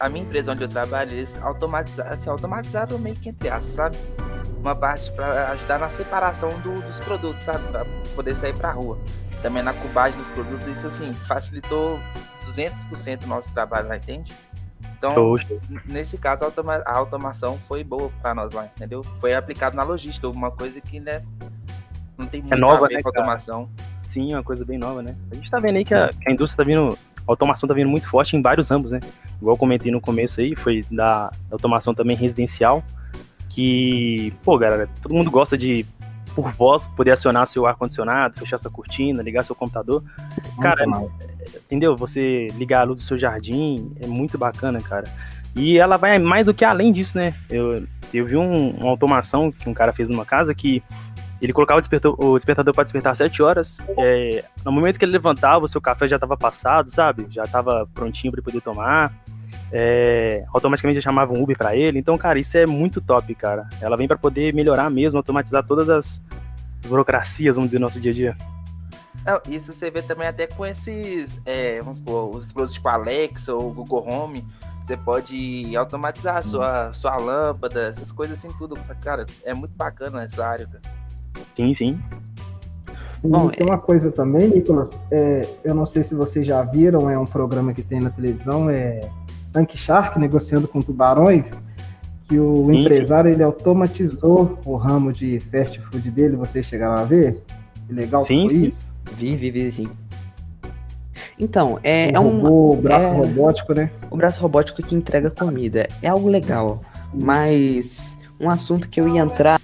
A 0.00 0.08
minha 0.08 0.24
empresa 0.24 0.54
onde 0.54 0.64
eu 0.64 0.68
trabalho, 0.68 1.12
eles 1.12 1.38
automatizaram, 1.40 2.18
se 2.18 2.28
automatizaram 2.28 2.98
meio 2.98 3.14
que 3.14 3.28
entre 3.28 3.48
aspas, 3.48 3.76
sabe? 3.76 3.96
Uma 4.58 4.74
parte 4.74 5.12
para 5.12 5.52
ajudar 5.52 5.78
na 5.78 5.88
separação 5.88 6.50
do, 6.64 6.82
dos 6.82 6.98
produtos, 6.98 7.44
sabe? 7.44 7.62
Para 7.70 7.86
poder 8.16 8.34
sair 8.34 8.52
para 8.52 8.72
rua 8.72 8.98
também 9.46 9.62
na 9.62 9.72
cubagem 9.72 10.18
dos 10.18 10.28
produtos, 10.32 10.66
isso 10.66 10.88
assim, 10.88 11.12
facilitou 11.12 12.00
200% 12.46 13.22
o 13.22 13.26
nosso 13.28 13.52
trabalho 13.52 13.86
lá, 13.86 13.96
entende? 13.96 14.34
Então, 14.98 15.36
nesse 15.84 16.18
caso, 16.18 16.42
a, 16.42 16.46
automa 16.46 16.74
a 16.84 16.96
automação 16.96 17.56
foi 17.56 17.84
boa 17.84 18.10
para 18.20 18.34
nós 18.34 18.52
lá, 18.52 18.64
entendeu? 18.64 19.04
Foi 19.20 19.34
aplicado 19.34 19.76
na 19.76 19.84
logística, 19.84 20.28
uma 20.28 20.50
coisa 20.50 20.80
que, 20.80 20.98
né, 20.98 21.22
não 22.18 22.26
tem 22.26 22.40
é 22.40 22.42
muito 22.42 22.54
é 22.54 22.56
nova, 22.56 22.86
a 22.86 22.88
ver 22.88 22.96
né, 22.96 23.02
com 23.02 23.08
a 23.08 23.12
automação. 23.12 23.70
Sim, 24.02 24.34
uma 24.34 24.42
coisa 24.42 24.64
bem 24.64 24.78
nova, 24.78 25.00
né? 25.00 25.14
A 25.30 25.36
gente 25.36 25.48
tá 25.48 25.60
vendo 25.60 25.76
aí 25.76 25.84
que 25.84 25.94
a, 25.94 26.08
que 26.08 26.28
a 26.28 26.32
indústria 26.32 26.64
tá 26.64 26.68
vindo, 26.68 26.98
a 27.16 27.22
automação 27.26 27.68
tá 27.68 27.74
vindo 27.74 27.88
muito 27.88 28.08
forte 28.08 28.36
em 28.36 28.42
vários 28.42 28.68
ramos, 28.68 28.90
né? 28.90 28.98
Igual 29.40 29.54
eu 29.54 29.58
comentei 29.58 29.92
no 29.92 30.00
começo 30.00 30.40
aí, 30.40 30.56
foi 30.56 30.84
da 30.90 31.30
automação 31.52 31.94
também 31.94 32.16
residencial, 32.16 32.82
que, 33.48 34.32
pô, 34.42 34.58
galera, 34.58 34.88
todo 35.00 35.14
mundo 35.14 35.30
gosta 35.30 35.56
de 35.56 35.86
por 36.36 36.52
voz, 36.52 36.86
poder 36.86 37.12
acionar 37.12 37.46
seu 37.46 37.66
ar-condicionado, 37.66 38.38
fechar 38.38 38.58
sua 38.58 38.70
cortina, 38.70 39.22
ligar 39.22 39.42
seu 39.42 39.54
computador. 39.54 40.04
Muito 40.28 40.60
cara, 40.60 40.84
é, 40.84 41.48
entendeu? 41.56 41.96
Você 41.96 42.48
ligar 42.58 42.82
a 42.82 42.84
luz 42.84 43.00
do 43.00 43.06
seu 43.06 43.16
jardim, 43.16 43.90
é 43.98 44.06
muito 44.06 44.36
bacana, 44.36 44.78
cara. 44.78 45.10
E 45.56 45.78
ela 45.78 45.96
vai 45.96 46.18
mais 46.18 46.44
do 46.44 46.52
que 46.52 46.62
além 46.62 46.92
disso, 46.92 47.16
né? 47.16 47.32
Eu, 47.48 47.86
eu 48.12 48.26
vi 48.26 48.36
um, 48.36 48.70
uma 48.72 48.90
automação 48.90 49.50
que 49.50 49.66
um 49.66 49.72
cara 49.72 49.94
fez 49.94 50.10
numa 50.10 50.26
casa 50.26 50.54
que 50.54 50.82
ele 51.40 51.54
colocava 51.54 51.78
o 51.78 51.80
despertador, 51.80 52.22
o 52.22 52.36
despertador 52.36 52.74
para 52.74 52.84
despertar 52.84 53.12
às 53.12 53.18
7 53.18 53.42
horas. 53.42 53.78
É, 53.96 54.44
no 54.62 54.70
momento 54.70 54.98
que 54.98 55.06
ele 55.06 55.12
levantava, 55.12 55.64
o 55.64 55.68
seu 55.68 55.80
café 55.80 56.06
já 56.06 56.16
estava 56.16 56.36
passado, 56.36 56.90
sabe? 56.90 57.26
Já 57.30 57.44
estava 57.44 57.88
prontinho 57.94 58.30
para 58.30 58.42
poder 58.42 58.60
tomar 58.60 59.10
é, 59.72 60.42
automaticamente 60.52 61.00
chamava 61.00 61.32
um 61.32 61.42
Uber 61.42 61.56
para 61.56 61.76
ele. 61.76 61.98
Então, 61.98 62.16
cara, 62.16 62.38
isso 62.38 62.56
é 62.56 62.66
muito 62.66 63.00
top, 63.00 63.34
cara. 63.34 63.68
Ela 63.80 63.96
vem 63.96 64.08
para 64.08 64.16
poder 64.16 64.54
melhorar 64.54 64.90
mesmo, 64.90 65.18
automatizar 65.18 65.64
todas 65.66 65.88
as, 65.88 66.22
as, 66.82 66.90
burocracias, 66.90 67.56
vamos 67.56 67.68
dizer, 67.68 67.78
no 67.78 67.86
nosso 67.86 68.00
dia 68.00 68.10
a 68.12 68.14
dia. 68.14 68.36
Não, 69.24 69.40
isso 69.48 69.72
você 69.72 69.90
vê 69.90 70.02
também 70.02 70.28
até 70.28 70.46
com 70.46 70.64
esses, 70.64 71.40
é, 71.44 71.80
vamos 71.80 71.98
supor, 71.98 72.36
os 72.36 72.52
produtos 72.52 72.74
tipo 72.74 72.88
Alexa 72.88 73.52
ou 73.54 73.72
Google 73.72 74.06
Home. 74.08 74.46
Você 74.84 74.96
pode 74.96 75.76
automatizar 75.76 76.36
a 76.36 76.42
sua, 76.42 76.92
sua 76.92 77.16
lâmpada, 77.16 77.88
essas 77.88 78.12
coisas 78.12 78.38
assim, 78.38 78.56
tudo. 78.56 78.78
Cara, 79.00 79.26
é 79.44 79.52
muito 79.52 79.74
bacana 79.74 80.22
essa 80.22 80.46
área, 80.46 80.68
cara. 80.68 80.82
Sim, 81.56 81.74
sim. 81.74 82.00
Bom, 83.22 83.48
tem 83.48 83.66
uma 83.66 83.78
coisa 83.78 84.12
também, 84.12 84.48
Nicolas, 84.48 84.96
é, 85.10 85.48
eu 85.64 85.74
não 85.74 85.84
sei 85.84 86.04
se 86.04 86.14
vocês 86.14 86.46
já 86.46 86.62
viram, 86.62 87.10
é 87.10 87.18
um 87.18 87.26
programa 87.26 87.74
que 87.74 87.82
tem 87.82 88.00
na 88.00 88.10
televisão, 88.10 88.70
é 88.70 89.10
Tank 89.56 89.74
Shark 89.74 90.18
negociando 90.18 90.68
com 90.68 90.82
tubarões, 90.82 91.54
que 92.28 92.38
o 92.38 92.62
sim, 92.64 92.80
empresário 92.80 93.30
sim. 93.30 93.34
ele 93.34 93.42
automatizou 93.42 94.58
o 94.66 94.76
ramo 94.76 95.14
de 95.14 95.40
fast 95.40 95.80
food 95.80 96.10
dele, 96.10 96.36
vocês 96.36 96.66
chegaram 96.66 97.00
a 97.00 97.04
ver? 97.04 97.42
Que 97.88 97.94
legal 97.94 98.20
sim, 98.20 98.40
foi 98.40 98.48
sim. 98.48 98.66
isso? 98.66 98.92
Vi, 99.16 99.34
vi, 99.34 99.50
vi, 99.50 99.70
sim. 99.70 99.88
Então, 101.38 101.80
é, 101.82 102.08
o 102.08 102.16
é 102.16 102.20
um. 102.20 102.46
O 102.46 102.76
braço 102.76 103.06
é, 103.06 103.16
robótico, 103.16 103.72
né? 103.72 103.90
O 104.10 104.16
braço 104.16 104.40
robótico 104.42 104.82
que 104.82 104.94
entrega 104.94 105.30
comida. 105.30 105.88
É 106.02 106.08
algo 106.08 106.28
legal. 106.28 106.82
Mas 107.14 108.18
um 108.38 108.50
assunto 108.50 108.90
que 108.90 109.00
eu 109.00 109.08
ia 109.08 109.22
entrar. 109.22 109.58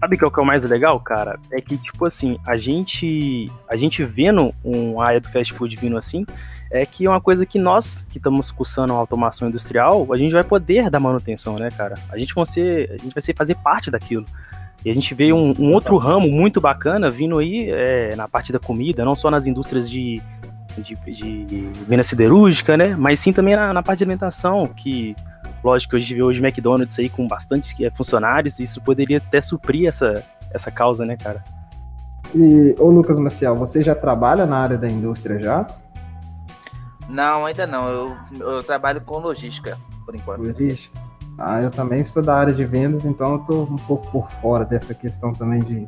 Sabe 0.00 0.16
o 0.16 0.18
que 0.18 0.40
é 0.40 0.42
o 0.42 0.46
mais 0.46 0.64
legal, 0.64 0.98
cara? 1.00 1.38
É 1.52 1.60
que, 1.60 1.76
tipo 1.76 2.04
assim, 2.06 2.38
a 2.44 2.56
gente. 2.56 3.50
A 3.68 3.76
gente 3.76 4.04
vendo 4.04 4.52
um 4.64 5.00
área 5.00 5.20
do 5.20 5.28
fast 5.28 5.52
food 5.52 5.76
vindo 5.76 5.96
assim, 5.96 6.24
é 6.70 6.84
que 6.84 7.06
é 7.06 7.10
uma 7.10 7.20
coisa 7.20 7.46
que 7.46 7.58
nós, 7.58 8.06
que 8.10 8.18
estamos 8.18 8.50
cursando 8.50 8.92
a 8.92 8.96
automação 8.96 9.48
industrial, 9.48 10.06
a 10.12 10.16
gente 10.16 10.32
vai 10.32 10.44
poder 10.44 10.90
dar 10.90 11.00
manutenção, 11.00 11.58
né, 11.58 11.70
cara? 11.70 11.94
A 12.10 12.18
gente 12.18 12.34
vai 12.34 12.46
ser, 12.46 12.90
a 12.90 12.96
gente 12.96 13.14
vai 13.14 13.22
ser 13.22 13.34
fazer 13.34 13.54
parte 13.56 13.90
daquilo. 13.90 14.26
E 14.84 14.90
a 14.90 14.94
gente 14.94 15.12
vê 15.14 15.32
um, 15.32 15.54
um 15.58 15.72
outro 15.72 15.96
ramo 15.96 16.28
muito 16.28 16.60
bacana 16.60 17.08
vindo 17.08 17.38
aí 17.38 17.68
é, 17.70 18.14
na 18.14 18.28
parte 18.28 18.52
da 18.52 18.58
comida, 18.58 19.04
não 19.04 19.14
só 19.14 19.30
nas 19.30 19.46
indústrias 19.46 19.90
de, 19.90 20.22
de, 20.78 20.94
de 21.44 21.60
venda 21.86 22.02
siderúrgica, 22.02 22.76
né? 22.76 22.94
Mas 22.96 23.18
sim 23.18 23.32
também 23.32 23.56
na, 23.56 23.72
na 23.72 23.82
parte 23.82 23.98
de 23.98 24.04
alimentação, 24.04 24.66
que 24.66 25.16
lógico, 25.62 25.96
a 25.96 25.98
gente 25.98 26.14
vê 26.14 26.22
hoje 26.22 26.40
McDonald's 26.40 26.98
aí 26.98 27.08
com 27.08 27.26
bastante 27.26 27.74
é, 27.84 27.90
funcionários, 27.90 28.60
e 28.60 28.62
isso 28.62 28.80
poderia 28.80 29.18
até 29.18 29.40
suprir 29.40 29.88
essa, 29.88 30.22
essa 30.52 30.70
causa, 30.70 31.04
né, 31.04 31.16
cara? 31.16 31.42
E, 32.34 32.74
ô 32.78 32.90
Lucas 32.90 33.18
Maciel, 33.18 33.56
você 33.56 33.82
já 33.82 33.94
trabalha 33.94 34.46
na 34.46 34.58
área 34.58 34.78
da 34.78 34.88
indústria 34.88 35.40
já? 35.40 35.66
Não, 37.08 37.46
ainda 37.46 37.66
não. 37.66 37.88
Eu, 37.88 38.16
eu 38.38 38.62
trabalho 38.62 39.00
com 39.00 39.18
logística, 39.18 39.78
por 40.04 40.14
enquanto. 40.14 40.42
Logística? 40.42 41.00
Ah, 41.38 41.62
eu 41.62 41.70
também 41.70 42.04
sou 42.04 42.22
da 42.22 42.34
área 42.34 42.52
de 42.52 42.64
vendas, 42.64 43.04
então 43.04 43.34
eu 43.34 43.38
tô 43.40 43.62
um 43.62 43.76
pouco 43.76 44.10
por 44.10 44.30
fora 44.40 44.64
dessa 44.64 44.92
questão 44.92 45.32
também 45.32 45.60
de 45.60 45.86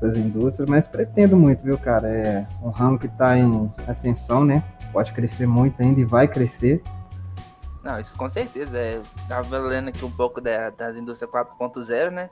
das 0.00 0.16
indústrias, 0.16 0.68
mas 0.68 0.86
pretendo 0.86 1.36
muito, 1.36 1.64
viu, 1.64 1.76
cara? 1.76 2.08
É 2.08 2.46
um 2.62 2.70
ramo 2.70 2.98
que 2.98 3.06
está 3.06 3.36
em 3.36 3.72
ascensão, 3.86 4.44
né? 4.44 4.62
Pode 4.92 5.12
crescer 5.12 5.46
muito 5.46 5.82
ainda 5.82 6.00
e 6.00 6.04
vai 6.04 6.28
crescer. 6.28 6.82
Não, 7.82 7.98
isso 7.98 8.16
com 8.16 8.28
certeza. 8.28 8.78
É, 8.78 9.00
tava 9.28 9.58
lendo 9.58 9.88
aqui 9.88 10.04
um 10.04 10.10
pouco 10.10 10.40
da, 10.40 10.70
das 10.70 10.96
indústrias 10.96 11.30
4.0, 11.30 12.10
né? 12.10 12.30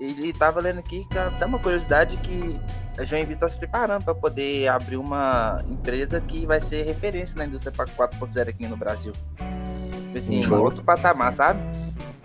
E 0.00 0.32
tava 0.32 0.60
lendo 0.60 0.78
aqui 0.78 1.04
que 1.04 1.14
dá 1.14 1.46
uma 1.46 1.58
curiosidade 1.58 2.16
que 2.18 2.60
a 2.98 3.04
Joinville 3.04 3.34
está 3.34 3.48
se 3.48 3.56
preparando 3.56 4.04
para 4.04 4.14
poder 4.14 4.68
abrir 4.68 4.96
uma 4.96 5.62
empresa 5.70 6.20
que 6.20 6.44
vai 6.44 6.60
ser 6.60 6.84
referência 6.84 7.38
na 7.38 7.46
indústria 7.46 7.72
4.0 7.72 8.48
aqui 8.48 8.66
no 8.66 8.76
Brasil. 8.76 9.12
Assim, 10.16 10.42
Show. 10.42 10.58
outro 10.58 10.82
patamar, 10.82 11.32
sabe? 11.32 11.60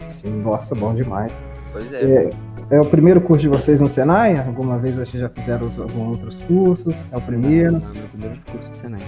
Sim, 0.07 0.41
nossa, 0.41 0.73
bom 0.73 0.93
demais. 0.95 1.43
Pois 1.71 1.93
é. 1.93 2.25
é. 2.25 2.29
É 2.71 2.79
o 2.79 2.85
primeiro 2.85 3.21
curso 3.21 3.41
de 3.41 3.49
vocês 3.49 3.81
no 3.81 3.89
Senai? 3.89 4.37
Alguma 4.37 4.79
vez 4.79 4.95
vocês 4.95 5.21
já 5.21 5.29
fizeram 5.29 5.67
alguns 5.67 6.17
outros 6.17 6.39
curros? 6.39 6.85
É 7.11 7.17
o 7.17 7.21
primeiro? 7.21 7.73
Não, 7.73 7.79
não, 7.79 7.93
meu 7.93 8.07
primeiro 8.07 8.39
curso 8.49 8.69
no 8.69 8.75
Senai. 8.75 9.01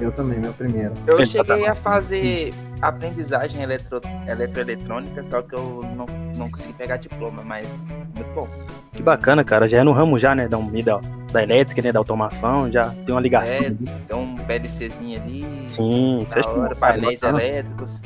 Eu 0.00 0.12
também, 0.12 0.38
meu 0.38 0.52
primeiro. 0.52 0.92
Eu 1.06 1.24
cheguei 1.24 1.66
a 1.66 1.74
fazer 1.74 2.52
aprendizagem 2.80 3.62
eletro, 3.62 4.00
eletroeletrônica, 4.28 5.24
só 5.24 5.42
que 5.42 5.54
eu 5.54 5.82
não, 5.96 6.06
não 6.50 6.58
consegui 6.58 6.72
pegar 6.72 6.96
diploma, 6.96 7.42
mas 7.44 7.68
muito 8.14 8.34
bom. 8.34 8.48
Que 8.92 9.02
bacana, 9.02 9.44
cara. 9.44 9.68
Já 9.68 9.78
é 9.78 9.84
no 9.84 9.92
ramo 9.92 10.18
já, 10.18 10.34
né? 10.34 10.48
Da, 10.48 10.58
da, 10.58 11.00
da 11.32 11.42
elétrica, 11.42 11.80
né? 11.80 11.92
Da 11.92 12.00
automação, 12.00 12.70
já 12.70 12.84
tem 12.88 13.14
uma 13.14 13.20
ligação. 13.20 13.60
É, 13.60 13.72
tem 14.08 14.16
um 14.16 14.36
PLCzinho 14.36 15.20
ali. 15.20 15.60
Sim, 15.64 16.22
isso 16.22 16.38
é 16.38 16.46
hora, 16.46 16.74
painéis 16.74 17.22
elétricos. 17.22 18.00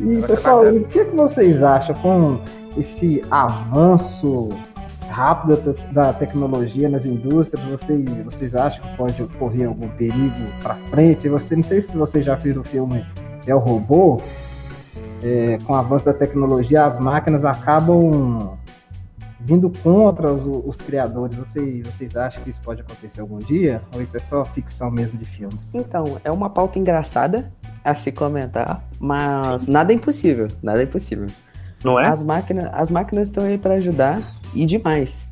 E, 0.00 0.22
pessoal, 0.22 0.66
o 0.66 0.84
que, 0.84 1.04
que 1.04 1.14
vocês 1.14 1.62
acham 1.62 1.94
com 1.96 2.40
esse 2.76 3.22
avanço 3.30 4.48
rápido 5.08 5.76
da 5.92 6.12
tecnologia 6.12 6.88
nas 6.88 7.04
indústrias, 7.04 7.62
vocês, 7.66 8.02
vocês 8.24 8.56
acham 8.56 8.82
que 8.82 8.96
pode 8.96 9.22
ocorrer 9.22 9.68
algum 9.68 9.88
perigo 9.90 10.34
para 10.62 10.74
frente? 10.90 11.28
Você 11.28 11.54
não 11.54 11.62
sei 11.62 11.82
se 11.82 11.94
vocês 11.94 12.24
já 12.24 12.34
viram 12.34 12.62
o 12.62 12.64
filme 12.64 13.04
É 13.46 13.54
o 13.54 13.58
Robô. 13.58 14.22
É, 15.22 15.58
com 15.64 15.72
o 15.72 15.76
avanço 15.76 16.06
da 16.06 16.12
tecnologia, 16.12 16.84
as 16.84 16.98
máquinas 16.98 17.44
acabam 17.44 18.58
vindo 19.44 19.70
contra 19.82 20.32
os, 20.32 20.44
os, 20.46 20.78
criadores. 20.78 21.36
Vocês, 21.36 21.86
vocês 21.86 22.16
acham 22.16 22.42
que 22.42 22.50
isso 22.50 22.60
pode 22.60 22.80
acontecer 22.80 23.20
algum 23.20 23.38
dia? 23.38 23.80
Ou 23.94 24.02
isso 24.02 24.16
é 24.16 24.20
só 24.20 24.44
ficção 24.44 24.90
mesmo 24.90 25.18
de 25.18 25.24
filmes? 25.24 25.72
Então, 25.74 26.18
é 26.24 26.30
uma 26.30 26.50
pauta 26.50 26.78
engraçada 26.78 27.52
a 27.84 27.94
se 27.94 28.12
comentar, 28.12 28.84
mas 28.98 29.66
nada 29.66 29.92
é 29.92 29.96
impossível. 29.96 30.48
Nada 30.62 30.80
é 30.80 30.84
impossível. 30.84 31.26
Não 31.84 31.98
é? 31.98 32.08
As 32.08 32.22
máquinas, 32.22 32.70
as 32.72 32.90
máquinas 32.90 33.28
estão 33.28 33.44
aí 33.44 33.58
para 33.58 33.74
ajudar 33.74 34.20
e 34.54 34.64
demais. 34.64 35.26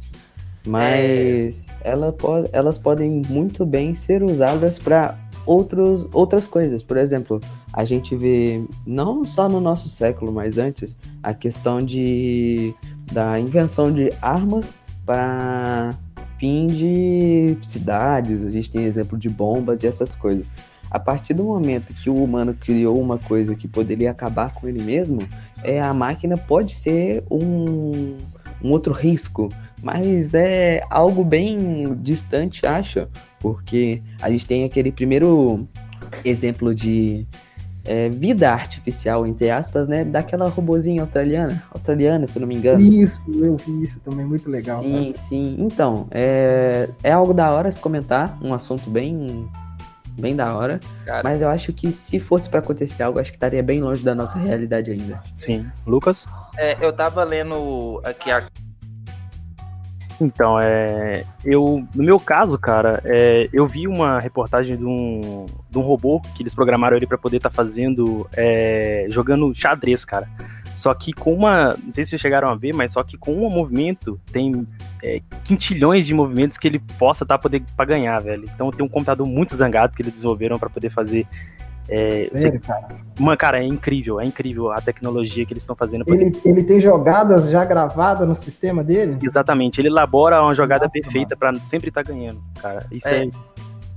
Mas 0.66 1.68
é... 1.82 1.90
ela 1.90 2.14
elas 2.52 2.76
podem 2.76 3.22
muito 3.28 3.64
bem 3.64 3.94
ser 3.94 4.22
usadas 4.22 4.78
para 4.78 5.16
outros, 5.46 6.08
outras 6.12 6.46
coisas. 6.46 6.82
Por 6.82 6.96
exemplo, 6.96 7.40
a 7.72 7.84
gente 7.84 8.16
vê, 8.16 8.64
não 8.86 9.24
só 9.24 9.48
no 9.48 9.60
nosso 9.60 9.88
século, 9.88 10.32
mas 10.32 10.58
antes, 10.58 10.96
a 11.22 11.34
questão 11.34 11.82
de, 11.82 12.74
da 13.12 13.38
invenção 13.38 13.92
de 13.92 14.12
armas 14.20 14.78
para 15.04 15.96
fim 16.38 16.66
de 16.66 17.56
cidades. 17.62 18.42
A 18.42 18.50
gente 18.50 18.70
tem 18.70 18.84
exemplo 18.84 19.18
de 19.18 19.28
bombas 19.28 19.82
e 19.82 19.86
essas 19.86 20.14
coisas. 20.14 20.50
A 20.90 20.98
partir 20.98 21.34
do 21.34 21.44
momento 21.44 21.94
que 21.94 22.10
o 22.10 22.16
humano 22.16 22.52
criou 22.52 23.00
uma 23.00 23.18
coisa 23.18 23.54
que 23.54 23.68
poderia 23.68 24.10
acabar 24.10 24.52
com 24.52 24.66
ele 24.66 24.82
mesmo, 24.82 25.28
é, 25.62 25.80
a 25.80 25.94
máquina 25.94 26.36
pode 26.36 26.74
ser 26.74 27.22
um, 27.30 28.16
um 28.62 28.70
outro 28.70 28.92
risco, 28.92 29.50
mas 29.80 30.34
é 30.34 30.82
algo 30.90 31.22
bem 31.22 31.94
distante, 31.94 32.66
acho, 32.66 33.06
porque 33.40 34.02
a 34.20 34.30
gente 34.30 34.46
tem 34.46 34.64
aquele 34.64 34.92
primeiro 34.92 35.66
exemplo 36.24 36.74
de 36.74 37.26
é, 37.84 38.08
vida 38.08 38.50
artificial, 38.50 39.26
entre 39.26 39.50
aspas, 39.50 39.88
né? 39.88 40.04
Daquela 40.04 40.48
robozinha 40.48 41.02
australiana, 41.02 41.62
australiana, 41.72 42.26
se 42.26 42.38
eu 42.38 42.40
não 42.40 42.48
me 42.48 42.56
engano. 42.56 42.80
Isso, 42.80 43.20
eu 43.28 43.56
vi 43.56 43.84
isso 43.84 44.00
também, 44.00 44.24
muito 44.24 44.48
legal. 44.48 44.80
Sim, 44.80 45.08
né? 45.08 45.12
sim. 45.14 45.56
Então, 45.58 46.06
é, 46.10 46.88
é 47.02 47.12
algo 47.12 47.32
da 47.32 47.50
hora 47.50 47.70
se 47.70 47.80
comentar, 47.80 48.38
um 48.42 48.52
assunto 48.52 48.88
bem 48.90 49.48
bem 50.18 50.36
da 50.36 50.54
hora. 50.54 50.78
Cara. 51.04 51.22
Mas 51.24 51.40
eu 51.40 51.48
acho 51.48 51.72
que 51.72 51.90
se 51.92 52.20
fosse 52.20 52.48
para 52.48 52.58
acontecer 52.60 53.02
algo, 53.02 53.18
acho 53.18 53.30
que 53.30 53.36
estaria 53.36 53.62
bem 53.62 53.80
longe 53.80 54.04
da 54.04 54.14
nossa 54.14 54.38
realidade 54.38 54.90
ainda. 54.90 55.22
Sim. 55.34 55.66
Lucas? 55.86 56.26
É, 56.56 56.76
eu 56.84 56.92
tava 56.92 57.24
lendo 57.24 58.00
aqui 58.04 58.30
a. 58.30 58.46
Então, 60.20 60.60
é, 60.60 61.24
eu, 61.44 61.86
no 61.94 62.04
meu 62.04 62.18
caso, 62.18 62.58
cara, 62.58 63.00
é, 63.04 63.48
eu 63.52 63.66
vi 63.66 63.88
uma 63.88 64.18
reportagem 64.18 64.76
de 64.76 64.84
um, 64.84 65.46
de 65.70 65.78
um 65.78 65.82
robô 65.82 66.20
que 66.34 66.42
eles 66.42 66.54
programaram 66.54 66.96
ele 66.96 67.06
para 67.06 67.16
poder 67.16 67.38
estar 67.38 67.48
tá 67.48 67.54
fazendo, 67.54 68.28
é, 68.36 69.06
jogando 69.08 69.54
xadrez, 69.54 70.04
cara. 70.04 70.28
Só 70.74 70.94
que 70.94 71.12
com 71.12 71.34
uma. 71.34 71.76
Não 71.82 71.92
sei 71.92 72.04
se 72.04 72.10
vocês 72.10 72.20
chegaram 72.22 72.48
a 72.48 72.54
ver, 72.54 72.72
mas 72.74 72.92
só 72.92 73.02
que 73.02 73.18
com 73.18 73.34
um 73.34 73.50
movimento 73.50 74.20
tem 74.32 74.66
é, 75.02 75.20
quintilhões 75.44 76.06
de 76.06 76.14
movimentos 76.14 76.56
que 76.56 76.66
ele 76.66 76.78
possa 76.98 77.24
estar 77.24 77.36
tá 77.36 77.50
para 77.76 77.84
ganhar, 77.84 78.18
velho. 78.20 78.44
Então 78.54 78.70
tem 78.70 78.84
um 78.84 78.88
computador 78.88 79.26
muito 79.26 79.54
zangado 79.54 79.94
que 79.94 80.02
eles 80.02 80.14
desenvolveram 80.14 80.58
para 80.58 80.70
poder 80.70 80.90
fazer. 80.90 81.26
É, 81.92 82.28
Sério, 82.32 82.60
cara? 82.60 82.88
Mano, 83.18 83.36
cara, 83.36 83.58
é 83.58 83.66
incrível, 83.66 84.20
é 84.20 84.24
incrível 84.24 84.70
a 84.70 84.80
tecnologia 84.80 85.44
que 85.44 85.52
eles 85.52 85.64
estão 85.64 85.74
fazendo. 85.74 86.04
Ele, 86.06 86.32
ele 86.44 86.62
tem 86.62 86.80
jogadas 86.80 87.50
já 87.50 87.64
gravadas 87.64 88.26
no 88.26 88.36
sistema 88.36 88.84
dele? 88.84 89.18
Exatamente, 89.22 89.80
ele 89.80 89.88
elabora 89.88 90.40
uma 90.40 90.54
jogada 90.54 90.84
Nossa, 90.84 90.92
perfeita 90.92 91.36
para 91.36 91.52
sempre 91.56 91.88
estar 91.88 92.04
tá 92.04 92.12
ganhando, 92.12 92.40
cara. 92.62 92.86
Isso 92.92 93.08
é, 93.08 93.24
é 93.24 93.30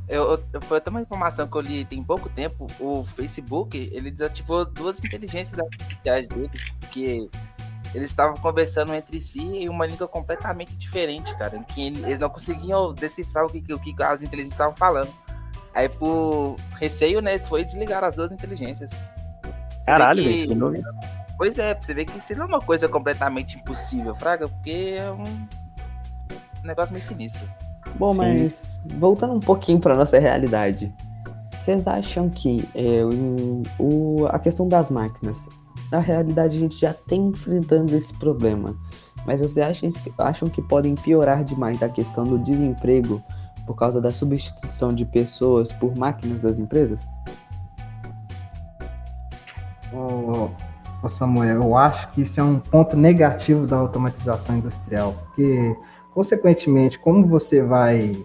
eu, 0.08 0.40
eu, 0.54 0.62
foi 0.62 0.78
até 0.78 0.90
uma 0.90 1.02
informação 1.02 1.48
que 1.48 1.56
eu 1.56 1.62
li 1.62 1.86
tem 1.86 2.04
pouco 2.04 2.30
tempo, 2.30 2.68
o 2.80 3.04
Facebook, 3.04 3.90
ele 3.94 4.12
desativou 4.12 4.66
duas 4.66 5.00
inteligências 5.00 5.58
artificiais 5.60 6.28
dele, 6.28 6.50
porque 6.80 7.30
eles 7.96 8.10
estavam 8.10 8.36
conversando 8.38 8.94
entre 8.94 9.22
si 9.22 9.40
em 9.40 9.70
uma 9.70 9.86
língua 9.86 10.08
completamente 10.08 10.76
diferente, 10.76 11.36
cara, 11.38 11.56
em 11.58 11.64
que 11.64 11.88
eles 11.88 12.20
não 12.20 12.30
conseguiam 12.30 12.94
decifrar 12.94 13.46
o 13.46 13.50
que, 13.50 13.74
o 13.74 13.80
que 13.80 13.96
as 14.04 14.24
inteligências 14.24 14.54
estavam 14.54 14.76
falando. 14.76 15.12
Aí, 15.74 15.90
por 15.90 16.56
receio, 16.80 17.22
né, 17.22 17.34
eles 17.34 17.48
foi 17.48 17.64
desligar 17.64 18.04
as 18.04 18.16
duas 18.16 18.32
inteligências. 18.32 18.92
Você 18.92 19.86
Caralho, 19.86 20.22
que... 20.22 20.30
isso 20.30 20.56
não... 20.56 20.74
Pois 21.38 21.58
é, 21.58 21.74
pra 21.74 21.84
você 21.84 21.94
ver 21.94 22.06
que 22.06 22.18
isso 22.18 22.36
não 22.36 22.44
é 22.44 22.48
uma 22.48 22.62
coisa 22.62 22.88
completamente 22.88 23.58
impossível, 23.58 24.14
Fraga, 24.14 24.48
porque 24.48 24.96
é 24.98 25.12
um 25.12 25.48
negócio 26.64 26.94
meio 26.94 27.04
sinistro. 27.04 27.48
Bom, 27.96 28.12
Sim. 28.14 28.18
mas 28.18 28.82
voltando 28.98 29.34
um 29.34 29.40
pouquinho 29.40 29.80
para 29.80 29.96
nossa 29.96 30.20
realidade, 30.20 30.94
vocês 31.52 31.88
acham 31.88 32.30
que 32.30 32.68
é, 32.76 33.04
o, 33.04 33.64
o, 33.80 34.28
a 34.28 34.40
questão 34.40 34.68
das 34.68 34.90
máquinas, 34.90 35.50
na 35.92 36.00
realidade 36.00 36.58
a 36.58 36.60
gente 36.60 36.80
já 36.80 36.94
tem 36.94 37.28
enfrentando 37.28 37.96
esse 37.96 38.14
problema, 38.14 38.76
mas 39.26 39.42
vocês 39.42 39.66
acham, 39.66 39.90
acham 40.20 40.50
que 40.50 40.62
podem 40.62 40.96
piorar 40.96 41.44
demais 41.44 41.82
a 41.82 41.90
questão 41.90 42.26
do 42.26 42.38
desemprego 42.40 43.24
por 43.66 43.76
causa 43.76 44.02
da 44.02 44.12
substituição 44.12 44.94
de 44.94 45.06
pessoas 45.06 45.72
por 45.72 45.96
máquinas 45.96 46.42
das 46.42 46.60
empresas? 46.60 47.06
Ô, 49.92 50.50
oh, 51.02 51.10
Samuel, 51.10 51.64
eu 51.64 51.78
acho 51.78 52.10
que 52.12 52.22
isso 52.22 52.40
é 52.40 52.44
um 52.44 52.60
ponto 52.60 52.98
negativo 52.98 53.68
da 53.68 53.78
automatização 53.78 54.58
industrial, 54.58 55.14
porque 55.14 55.76
Consequentemente, 56.14 57.00
como 57.00 57.26
você 57.26 57.64
vai 57.64 58.16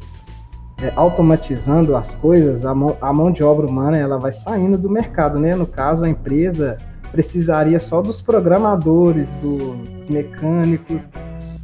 é, 0.83 0.93
automatizando 0.95 1.97
as 1.97 2.15
coisas, 2.15 2.65
a 2.65 2.75
mão, 2.75 2.97
a 3.01 3.13
mão 3.13 3.33
de 3.33 3.43
obra 3.43 3.67
humana 3.67 3.97
ela 3.97 4.19
vai 4.19 4.33
saindo 4.33 4.77
do 4.77 4.91
mercado, 4.91 5.39
né? 5.39 5.57
No 5.57 5.67
caso, 5.67 6.05
a 6.05 6.09
empresa 6.09 6.77
precisaria 7.11 7.81
só 7.81 8.03
dos 8.03 8.21
programadores, 8.21 9.29
dos 9.37 10.09
mecânicos. 10.11 11.09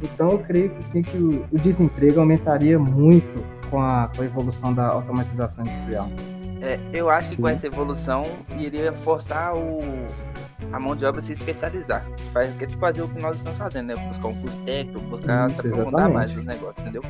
Então, 0.01 0.31
eu 0.31 0.39
creio 0.39 0.71
que 0.71 0.83
sim, 0.83 1.03
que 1.03 1.15
o, 1.15 1.45
o 1.51 1.59
desemprego 1.59 2.19
aumentaria 2.19 2.79
muito 2.79 3.37
com 3.75 3.81
a, 3.81 4.09
com 4.15 4.21
a 4.21 4.25
evolução 4.25 4.73
da 4.73 4.87
automatização 4.87 5.65
industrial. 5.65 6.07
É, 6.61 6.79
eu 6.93 7.09
acho 7.09 7.29
que 7.29 7.35
com 7.35 7.45
essa 7.45 7.67
evolução 7.67 8.25
iria 8.57 8.93
forçar 8.93 9.53
o, 9.53 9.81
a 10.71 10.79
mão 10.79 10.95
de 10.95 11.03
obra 11.03 11.21
se 11.21 11.33
especializar. 11.33 12.05
Faz, 12.31 12.49
é 12.61 12.65
tipo 12.65 12.79
fazer 12.79 13.01
o 13.01 13.09
que 13.09 13.21
nós 13.21 13.35
estamos 13.35 13.59
fazendo, 13.59 13.87
né? 13.87 14.07
Buscar 14.07 14.29
um 14.29 14.35
curso 14.35 14.57
técnico, 14.61 15.01
buscar 15.09 15.47
isso, 15.47 15.61
se 15.61 15.67
aprofundar 15.67 16.09
mais 16.09 16.33
nos 16.33 16.45
negócios, 16.45 16.79
entendeu? 16.79 17.03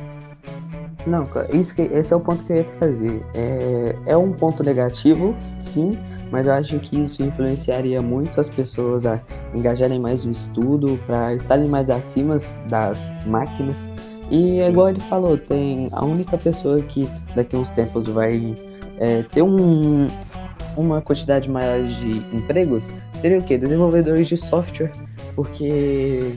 Não, 1.06 1.24
isso 1.52 1.72
que, 1.72 1.82
esse 1.82 2.12
é 2.12 2.16
o 2.16 2.20
ponto 2.20 2.42
que 2.42 2.52
eu 2.52 2.56
ia 2.56 2.64
trazer. 2.64 3.24
É, 3.32 3.96
é 4.06 4.16
um 4.16 4.32
ponto 4.32 4.64
negativo, 4.64 5.36
sim, 5.60 5.92
mas 6.32 6.48
eu 6.48 6.52
acho 6.52 6.80
que 6.80 7.00
isso 7.00 7.22
influenciaria 7.22 8.02
muito 8.02 8.40
as 8.40 8.48
pessoas 8.48 9.06
a 9.06 9.20
engajarem 9.54 10.00
mais 10.00 10.24
no 10.24 10.32
estudo, 10.32 10.98
para 11.06 11.32
estarem 11.32 11.68
mais 11.68 11.88
acima 11.90 12.36
das 12.68 13.14
máquinas. 13.24 13.88
E 14.30 14.60
é 14.60 14.68
igual 14.68 14.88
ele 14.88 15.00
falou, 15.00 15.38
tem 15.38 15.88
a 15.92 16.04
única 16.04 16.36
pessoa 16.36 16.80
que 16.80 17.08
daqui 17.34 17.54
a 17.54 17.58
uns 17.58 17.70
tempos 17.70 18.06
vai 18.06 18.54
é, 18.98 19.22
ter 19.22 19.42
um, 19.42 20.08
uma 20.76 21.00
quantidade 21.00 21.48
maior 21.48 21.82
de 21.82 22.18
empregos 22.34 22.92
seria 23.16 23.38
o 23.38 23.42
quê? 23.42 23.58
Desenvolvedores 23.58 24.28
de 24.28 24.36
software, 24.36 24.92
porque 25.34 26.34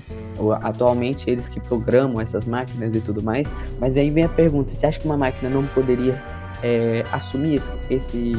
atualmente 0.61 1.29
eles 1.29 1.47
que 1.47 1.59
programam 1.59 2.19
essas 2.19 2.45
máquinas 2.45 2.95
e 2.95 3.01
tudo 3.01 3.21
mais. 3.21 3.51
Mas 3.79 3.97
aí 3.97 4.09
vem 4.09 4.23
a 4.23 4.29
pergunta: 4.29 4.73
você 4.73 4.87
acha 4.87 4.99
que 4.99 5.05
uma 5.05 5.17
máquina 5.17 5.49
não 5.49 5.65
poderia 5.67 6.21
é, 6.63 7.03
assumir 7.11 7.55
esse, 7.55 7.71
esse, 7.89 8.33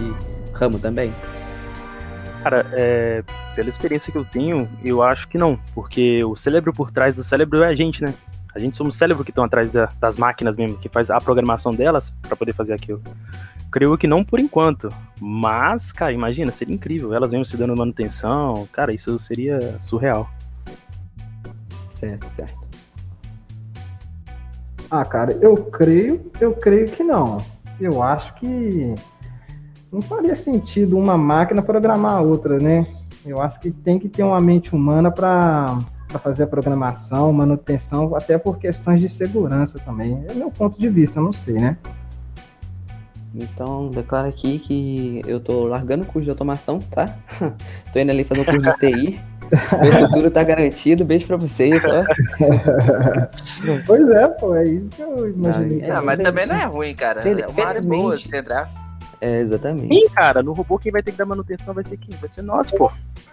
ramo 0.52 0.78
também? 0.78 1.14
Cara, 2.42 2.66
é, 2.72 3.22
pela 3.54 3.68
experiência 3.68 4.10
que 4.10 4.16
eu 4.16 4.24
tenho, 4.24 4.68
eu 4.82 5.02
acho 5.02 5.28
que 5.28 5.36
não, 5.36 5.58
porque 5.74 6.24
o 6.24 6.34
cérebro 6.34 6.72
por 6.72 6.90
trás 6.90 7.14
do 7.14 7.22
cérebro 7.22 7.62
é 7.62 7.68
a 7.68 7.74
gente, 7.74 8.02
né? 8.02 8.14
A 8.54 8.58
gente 8.58 8.76
somos 8.76 8.96
cérebro 8.96 9.24
que 9.24 9.30
estão 9.30 9.44
atrás 9.44 9.70
da, 9.70 9.88
das 10.00 10.18
máquinas 10.18 10.56
mesmo, 10.56 10.76
que 10.76 10.88
faz 10.88 11.10
a 11.10 11.18
programação 11.18 11.72
delas 11.72 12.10
para 12.22 12.36
poder 12.36 12.52
fazer 12.52 12.72
aquilo. 12.72 13.00
creio 13.70 13.96
que 13.96 14.06
não 14.06 14.24
por 14.24 14.40
enquanto. 14.40 14.88
Mas, 15.20 15.92
cara, 15.92 16.12
imagina, 16.12 16.50
seria 16.50 16.74
incrível. 16.74 17.14
Elas 17.14 17.30
mesmo 17.30 17.44
se 17.44 17.56
dando 17.56 17.76
manutenção. 17.76 18.68
Cara, 18.72 18.92
isso 18.92 19.18
seria 19.18 19.78
surreal. 19.80 20.28
Certo, 21.88 22.28
certo. 22.28 22.68
Ah, 24.90 25.04
cara, 25.04 25.38
eu 25.40 25.56
creio, 25.56 26.30
eu 26.40 26.52
creio 26.54 26.86
que 26.86 27.04
não. 27.04 27.38
Eu 27.80 28.02
acho 28.02 28.34
que 28.34 28.94
não 29.92 30.02
faria 30.02 30.34
sentido 30.34 30.98
uma 30.98 31.16
máquina 31.16 31.62
programar 31.62 32.14
a 32.14 32.20
outra, 32.20 32.58
né? 32.58 32.86
Eu 33.24 33.40
acho 33.40 33.60
que 33.60 33.70
tem 33.70 33.98
que 33.98 34.08
ter 34.08 34.22
uma 34.22 34.40
mente 34.40 34.74
humana 34.74 35.10
para 35.10 35.78
fazer 36.18 36.44
a 36.44 36.46
programação, 36.46 37.32
manutenção, 37.32 38.14
até 38.16 38.36
por 38.38 38.58
questões 38.58 39.00
de 39.00 39.08
segurança 39.08 39.78
também. 39.78 40.24
É 40.28 40.34
meu 40.34 40.50
ponto 40.50 40.78
de 40.78 40.88
vista, 40.88 41.20
não 41.20 41.32
sei, 41.32 41.54
né? 41.54 41.76
Então, 43.34 43.88
declaro 43.90 44.28
aqui 44.28 44.58
que 44.58 45.22
eu 45.24 45.38
tô 45.38 45.64
largando 45.66 46.02
o 46.02 46.06
curso 46.06 46.24
de 46.24 46.30
automação, 46.30 46.80
tá? 46.80 47.14
tô 47.92 48.00
indo 48.00 48.10
ali 48.10 48.24
fazer 48.24 48.40
um 48.40 48.44
curso 48.44 48.60
de 48.60 48.76
TI. 48.78 49.20
Meu 49.82 49.92
futuro 50.06 50.30
tá 50.30 50.44
garantido. 50.44 51.04
Beijo 51.04 51.26
pra 51.26 51.36
vocês, 51.36 51.82
ó. 51.84 52.04
pois 53.84 54.08
é, 54.08 54.28
pô, 54.28 54.54
é 54.54 54.64
isso 54.64 54.86
que 54.90 55.02
eu 55.02 55.28
imaginei. 55.28 55.90
Ah, 55.90 56.00
mas 56.00 56.18
também 56.20 56.46
não 56.46 56.54
é 56.54 56.64
ruim, 56.66 56.94
cara. 56.94 57.20
Fel- 57.20 57.38
é 57.38 57.46
uma 57.48 57.66
área 57.66 57.82
boa 57.82 58.16
de 58.16 58.36
entrar. 58.36 58.70
É, 59.20 59.40
exatamente. 59.40 59.88
Sim, 59.92 60.08
cara, 60.10 60.40
no 60.42 60.52
robô 60.52 60.78
quem 60.78 60.92
vai 60.92 61.02
ter 61.02 61.12
que 61.12 61.18
dar 61.18 61.26
manutenção 61.26 61.74
vai 61.74 61.84
ser 61.84 61.96
quem? 61.96 62.16
Vai 62.18 62.28
ser 62.30 62.42
nós, 62.42 62.70
pô. 62.70 62.90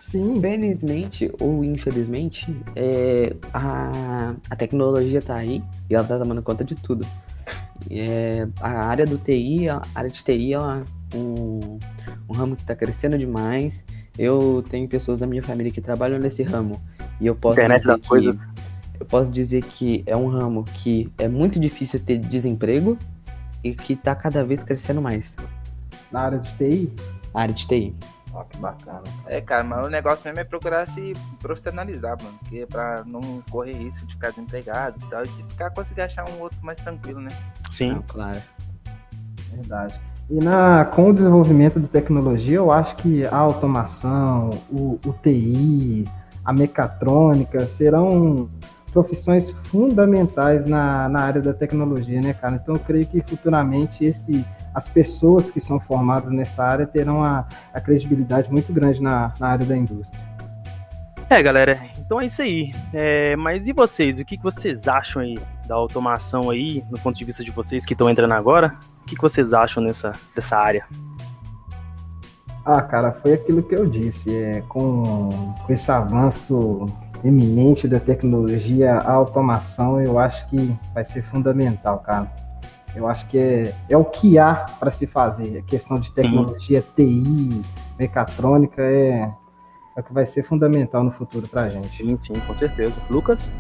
Sim, 0.10 0.40
Felizmente 0.40 1.30
ou 1.40 1.66
infelizmente, 1.66 2.56
é, 2.76 3.36
a, 3.54 4.34
a 4.50 4.56
tecnologia 4.56 5.22
tá 5.22 5.36
aí 5.36 5.62
e 5.90 5.96
ela 5.96 6.08
tá 6.08 6.18
tomando 6.18 6.42
conta 6.42 6.64
de 6.64 6.76
tudo. 6.76 7.06
É, 7.92 8.48
a 8.62 8.86
área 8.86 9.06
do 9.06 9.18
TI, 9.18 9.68
a 9.70 9.82
área 9.94 10.10
de 10.10 10.24
TI 10.24 10.54
é 10.54 10.60
um, 11.14 11.78
um 12.30 12.34
ramo 12.34 12.56
que 12.56 12.64
tá 12.64 12.74
crescendo 12.74 13.18
demais. 13.18 13.86
Eu 14.18 14.64
tenho 14.70 14.88
pessoas 14.88 15.20
da 15.20 15.28
minha 15.28 15.44
família 15.44 15.72
que 15.72 15.82
trabalham 15.82 16.18
nesse 16.20 16.42
ramo 16.42 16.82
e 17.20 17.28
eu 17.28 17.36
posso 17.36 17.60
Internet 17.60 17.80
dizer 17.80 17.92
das 17.92 18.02
que 18.02 18.08
coisas. 18.08 18.36
eu 19.00 19.06
posso 19.06 19.30
dizer 19.30 19.64
que 19.66 20.04
é 20.06 20.16
um 20.16 20.28
ramo 20.28 20.64
que 20.64 21.12
é 21.18 21.28
muito 21.28 21.60
difícil 21.60 22.00
ter 22.00 22.18
desemprego 22.18 22.98
e 23.62 23.76
que 23.76 23.94
tá 23.96 24.16
cada 24.16 24.46
vez 24.46 24.64
crescendo 24.64 25.02
mais. 25.02 25.36
na 26.10 26.22
área 26.22 26.40
de 26.40 26.50
TI. 26.54 26.94
A 27.34 27.42
área 27.42 27.54
de 27.54 27.68
TI. 27.68 27.94
Ó, 28.38 28.44
que 28.44 28.58
bacana. 28.58 29.02
É, 29.26 29.42
cara, 29.42 29.64
mas 29.64 29.84
o 29.84 29.90
negócio 29.90 30.24
mesmo 30.26 30.40
é 30.40 30.44
procurar 30.44 30.88
se 30.88 31.14
profissionalizar, 31.40 32.16
mano. 32.22 32.38
Porque 32.40 32.68
pra 32.68 33.04
não 33.06 33.42
correr 33.50 33.74
risco 33.74 34.06
de 34.06 34.14
ficar 34.14 34.30
desempregado 34.30 34.96
e 35.04 35.10
tal. 35.10 35.24
E 35.24 35.28
se 35.28 35.44
ficar, 35.44 35.72
conseguir 35.72 36.02
achar 36.02 36.30
um 36.30 36.40
outro 36.40 36.60
mais 36.62 36.78
tranquilo, 36.78 37.20
né? 37.20 37.32
Sim. 37.72 37.94
Não, 37.94 38.04
claro. 38.04 38.40
Verdade. 39.52 40.00
E 40.30 40.36
na, 40.36 40.86
com 40.86 41.10
o 41.10 41.14
desenvolvimento 41.14 41.80
da 41.80 41.88
tecnologia, 41.88 42.58
eu 42.58 42.72
acho 42.72 42.96
que 42.98 43.26
a 43.26 43.36
automação, 43.36 44.52
o, 44.70 45.00
o 45.04 45.14
TI, 45.14 46.08
a 46.46 46.54
mecatrônica 46.54 47.66
serão 47.66 48.48
profissões 48.92 49.50
fundamentais 49.50 50.66
na, 50.66 51.10
na 51.10 51.22
área 51.22 51.42
da 51.42 51.54
tecnologia, 51.54 52.22
né, 52.22 52.34
cara? 52.34 52.60
Então 52.62 52.76
eu 52.76 52.80
creio 52.80 53.08
que 53.08 53.22
futuramente 53.22 54.06
esse, 54.06 54.46
as 54.78 54.88
pessoas 54.88 55.50
que 55.50 55.60
são 55.60 55.80
formadas 55.80 56.32
nessa 56.32 56.64
área 56.64 56.86
terão 56.86 57.24
a, 57.24 57.48
a 57.74 57.82
credibilidade 57.82 58.52
muito 58.52 58.72
grande 58.72 59.02
na, 59.02 59.34
na 59.40 59.48
área 59.48 59.66
da 59.66 59.76
indústria. 59.76 60.22
É, 61.28 61.42
galera, 61.42 61.80
então 61.98 62.22
é 62.22 62.28
isso 62.28 62.44
aí. 62.44 62.72
É, 62.94 63.36
mas 63.36 63.68
e 63.68 63.74
vocês? 63.74 64.20
O 64.20 64.24
que, 64.24 64.38
que 64.38 64.44
vocês 64.44 64.88
acham 64.88 65.24
aí 65.24 65.40
da 65.68 65.74
automação 65.74 66.52
aí, 66.52 66.84
no 66.92 67.00
ponto 67.00 67.18
de 67.18 67.26
vista 67.26 67.44
de 67.44 67.50
vocês 67.50 67.88
que 67.88 67.96
estão 67.96 68.08
entrando 68.08 68.36
agora? 68.36 68.76
O 69.02 69.06
que, 69.06 69.16
que 69.16 69.22
vocês 69.22 69.52
acham 69.52 69.82
nessa, 69.82 70.12
dessa 70.36 70.56
área? 70.56 70.86
Ah, 72.64 72.84
cara, 72.84 73.12
foi 73.12 73.34
aquilo 73.34 73.64
que 73.64 73.74
eu 73.74 73.88
disse. 73.88 74.38
É, 74.38 74.62
com, 74.70 75.56
com 75.66 75.74
esse 75.74 75.92
avanço 75.92 76.86
eminente 77.24 77.88
da 77.88 78.00
tecnologia, 78.00 78.94
a 78.94 79.12
automação, 79.12 80.00
eu 80.00 80.20
acho 80.20 80.48
que 80.52 80.78
vai 80.94 81.04
ser 81.04 81.24
fundamental, 81.24 81.98
cara. 81.98 82.32
Eu 82.98 83.08
acho 83.08 83.28
que 83.28 83.38
é, 83.38 83.76
é 83.88 83.96
o 83.96 84.04
que 84.04 84.40
há 84.40 84.66
para 84.80 84.90
se 84.90 85.06
fazer. 85.06 85.60
A 85.60 85.62
questão 85.62 86.00
de 86.00 86.12
tecnologia, 86.12 86.84
TI, 86.96 87.62
mecatrônica, 87.98 88.82
é, 88.82 89.32
é 89.96 90.00
o 90.00 90.04
que 90.04 90.12
vai 90.12 90.26
ser 90.26 90.42
fundamental 90.42 91.04
no 91.04 91.12
futuro 91.12 91.48
para 91.48 91.62
a 91.62 91.70
gente. 91.70 91.96
Sim, 91.96 92.18
sim, 92.18 92.34
com 92.40 92.56
certeza. 92.56 92.96
Lucas? 93.08 93.52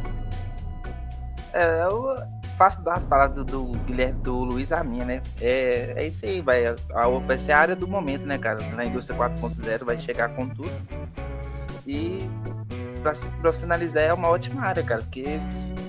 É, 1.53 1.83
eu 1.83 2.15
faço 2.57 2.81
das 2.81 3.05
palavras 3.05 3.45
do, 3.45 3.45
do 3.45 3.77
Guilherme, 3.85 4.19
do 4.21 4.35
Luiz 4.43 4.71
a 4.71 4.83
minha, 4.83 5.05
né? 5.05 5.21
É, 5.39 5.93
é 5.95 6.07
isso 6.07 6.25
aí, 6.25 6.41
vai. 6.41 6.65
A, 6.65 6.75
vai 7.25 7.37
ser 7.37 7.51
a 7.51 7.59
área 7.59 7.75
do 7.75 7.87
momento, 7.87 8.25
né, 8.25 8.39
cara? 8.39 8.59
Na 8.75 8.85
indústria 8.85 9.17
4.0 9.17 9.85
vai 9.85 9.99
chegar 9.99 10.29
com 10.29 10.47
tudo. 10.49 10.71
E 11.85 12.27
pra 13.03 13.13
se 13.13 13.27
profissionalizar 13.39 14.03
é 14.03 14.13
uma 14.13 14.29
ótima 14.29 14.63
área, 14.63 14.83
cara, 14.83 15.03
porque 15.03 15.39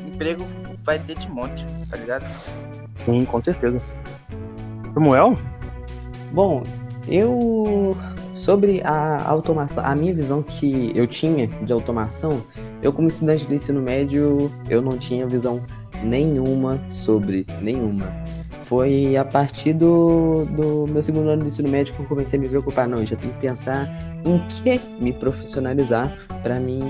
emprego 0.06 0.44
vai 0.84 0.98
ter 0.98 1.16
de 1.16 1.28
monte, 1.28 1.66
tá 1.90 1.96
ligado? 1.96 2.24
Sim, 3.12 3.24
com 3.24 3.40
certeza. 3.40 3.80
Samuel? 4.94 5.36
Bom, 6.32 6.62
eu 7.08 7.96
sobre 8.34 8.80
a 8.84 9.28
automação, 9.28 9.84
a 9.84 9.96
minha 9.96 10.14
visão 10.14 10.42
que 10.42 10.92
eu 10.94 11.06
tinha 11.06 11.46
de 11.46 11.72
automação, 11.72 12.40
eu 12.82 12.92
como 12.92 13.08
estudante 13.08 13.46
do 13.46 13.54
ensino 13.54 13.80
médio, 13.80 14.50
eu 14.68 14.80
não 14.80 14.96
tinha 14.96 15.26
visão 15.26 15.62
nenhuma 16.04 16.80
sobre 16.88 17.44
nenhuma. 17.60 18.06
Foi 18.60 19.16
a 19.16 19.24
partir 19.24 19.72
do, 19.72 20.44
do 20.44 20.86
meu 20.86 21.02
segundo 21.02 21.30
ano 21.30 21.42
do 21.42 21.46
ensino 21.46 21.68
médio 21.68 21.94
que 21.94 22.00
eu 22.00 22.06
comecei 22.06 22.38
a 22.38 22.42
me 22.42 22.48
preocupar, 22.48 22.86
não, 22.86 22.98
eu 22.98 23.06
já 23.06 23.16
tenho 23.16 23.32
que 23.32 23.40
pensar 23.40 23.88
em 24.24 24.38
que 24.48 24.80
me 25.02 25.12
profissionalizar 25.12 26.14
para 26.42 26.60
mim 26.60 26.80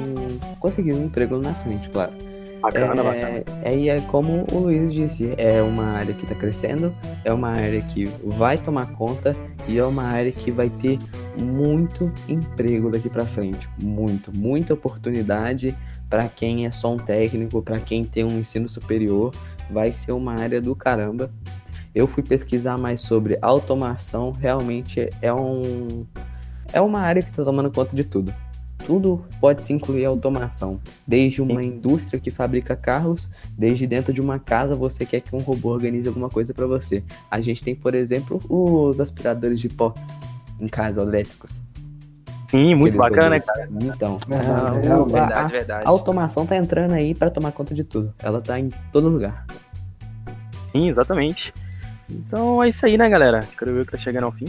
conseguir 0.58 0.94
um 0.94 1.04
emprego 1.04 1.38
na 1.38 1.54
frente, 1.54 1.88
claro. 1.88 2.12
Bacana, 2.60 3.02
bacana. 3.02 3.44
É, 3.62 3.88
é 3.88 4.00
como 4.02 4.44
o 4.52 4.58
Luiz 4.58 4.92
disse, 4.92 5.32
é 5.36 5.62
uma 5.62 5.84
área 5.92 6.12
que 6.12 6.24
está 6.24 6.34
crescendo, 6.34 6.94
é 7.24 7.32
uma 7.32 7.50
área 7.50 7.80
que 7.80 8.06
vai 8.24 8.58
tomar 8.58 8.86
conta 8.92 9.36
e 9.66 9.78
é 9.78 9.84
uma 9.84 10.02
área 10.02 10.32
que 10.32 10.50
vai 10.50 10.68
ter 10.68 10.98
muito 11.36 12.12
emprego 12.28 12.90
daqui 12.90 13.08
para 13.08 13.24
frente, 13.24 13.68
muito, 13.80 14.36
muita 14.36 14.74
oportunidade 14.74 15.76
para 16.10 16.28
quem 16.28 16.66
é 16.66 16.72
só 16.72 16.92
um 16.92 16.98
técnico, 16.98 17.62
para 17.62 17.78
quem 17.78 18.04
tem 18.04 18.24
um 18.24 18.38
ensino 18.38 18.68
superior, 18.68 19.32
vai 19.70 19.92
ser 19.92 20.12
uma 20.12 20.34
área 20.34 20.60
do 20.60 20.74
caramba. 20.74 21.30
Eu 21.94 22.06
fui 22.06 22.22
pesquisar 22.22 22.76
mais 22.76 23.00
sobre 23.00 23.38
automação, 23.40 24.32
realmente 24.32 25.08
é 25.22 25.32
um 25.32 26.06
é 26.72 26.80
uma 26.80 27.00
área 27.00 27.22
que 27.22 27.30
está 27.30 27.44
tomando 27.44 27.70
conta 27.70 27.96
de 27.96 28.04
tudo 28.04 28.32
tudo 28.88 29.22
pode 29.38 29.62
se 29.62 29.74
incluir 29.74 30.06
automação. 30.06 30.80
Desde 31.06 31.42
uma 31.42 31.62
indústria 31.62 32.18
que 32.18 32.30
fabrica 32.30 32.74
carros, 32.74 33.28
desde 33.56 33.86
dentro 33.86 34.14
de 34.14 34.20
uma 34.22 34.38
casa 34.38 34.74
você 34.74 35.04
quer 35.04 35.20
que 35.20 35.36
um 35.36 35.40
robô 35.40 35.68
organize 35.68 36.08
alguma 36.08 36.30
coisa 36.30 36.54
para 36.54 36.66
você. 36.66 37.04
A 37.30 37.38
gente 37.42 37.62
tem, 37.62 37.74
por 37.74 37.94
exemplo, 37.94 38.40
os 38.48 38.98
aspiradores 38.98 39.60
de 39.60 39.68
pó 39.68 39.92
em 40.58 40.66
casa 40.68 41.02
elétricos. 41.02 41.60
Sim, 42.50 42.74
muito 42.76 42.98
Aqueles 42.98 42.98
bacana, 42.98 43.28
né, 43.28 43.36
robôs. 43.36 43.44
cara? 43.44 43.68
Então, 43.94 44.18
Verdade, 44.26 44.48
a- 44.48 44.80
é, 44.80 44.90
a- 44.90 44.96
Verdade, 45.04 45.32
a- 45.34 45.46
verdade. 45.48 45.84
a 45.86 45.88
automação 45.90 46.46
tá 46.46 46.56
entrando 46.56 46.92
aí 46.94 47.14
para 47.14 47.30
tomar 47.30 47.52
conta 47.52 47.74
de 47.74 47.84
tudo. 47.84 48.14
Ela 48.18 48.40
tá 48.40 48.58
em 48.58 48.70
todo 48.90 49.06
lugar. 49.10 49.44
Sim, 50.72 50.88
exatamente. 50.88 51.52
Então 52.10 52.62
é 52.62 52.70
isso 52.70 52.86
aí, 52.86 52.96
né, 52.96 53.06
galera? 53.06 53.40
Creio 53.54 53.76
eu 53.80 53.84
que 53.84 53.92
tá 53.92 53.98
chegando 53.98 54.24
ao 54.24 54.32
fim. 54.32 54.46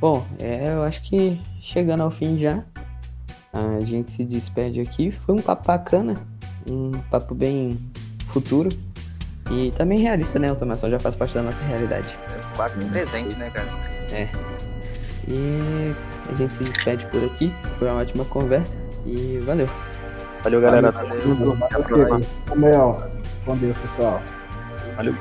Bom, 0.00 0.24
é, 0.38 0.74
eu 0.74 0.84
acho 0.84 1.02
que 1.02 1.40
chegando 1.66 2.02
ao 2.02 2.10
fim 2.10 2.38
já, 2.38 2.62
a 3.52 3.80
gente 3.80 4.10
se 4.10 4.24
despede 4.24 4.80
aqui. 4.80 5.10
Foi 5.10 5.34
um 5.34 5.42
papo 5.42 5.66
bacana, 5.66 6.14
um 6.64 6.92
papo 7.10 7.34
bem 7.34 7.78
futuro 8.28 8.68
e 9.50 9.72
também 9.72 9.98
realista, 9.98 10.38
né? 10.38 10.46
A 10.46 10.50
automação 10.50 10.88
já 10.88 11.00
faz 11.00 11.16
parte 11.16 11.34
da 11.34 11.42
nossa 11.42 11.64
realidade. 11.64 12.16
É 12.28 12.56
quase 12.56 12.78
que 12.78 12.84
presente, 12.86 13.34
né, 13.36 13.50
cara? 13.50 13.66
E 15.28 15.92
a 16.30 16.34
gente 16.36 16.54
se 16.54 16.62
despede 16.62 17.04
por 17.06 17.24
aqui. 17.24 17.52
Foi 17.78 17.88
uma 17.88 18.00
ótima 18.00 18.24
conversa 18.26 18.78
e 19.04 19.42
valeu. 19.44 19.68
Valeu, 20.44 20.60
galera. 20.60 20.92
Valeu. 20.92 21.52
Até 21.64 21.74
a 21.74 21.80
próxima. 21.80 22.20
Com 23.44 23.56
Deus, 23.58 23.76
pessoal. 23.78 24.22
Valeu. 24.94 25.14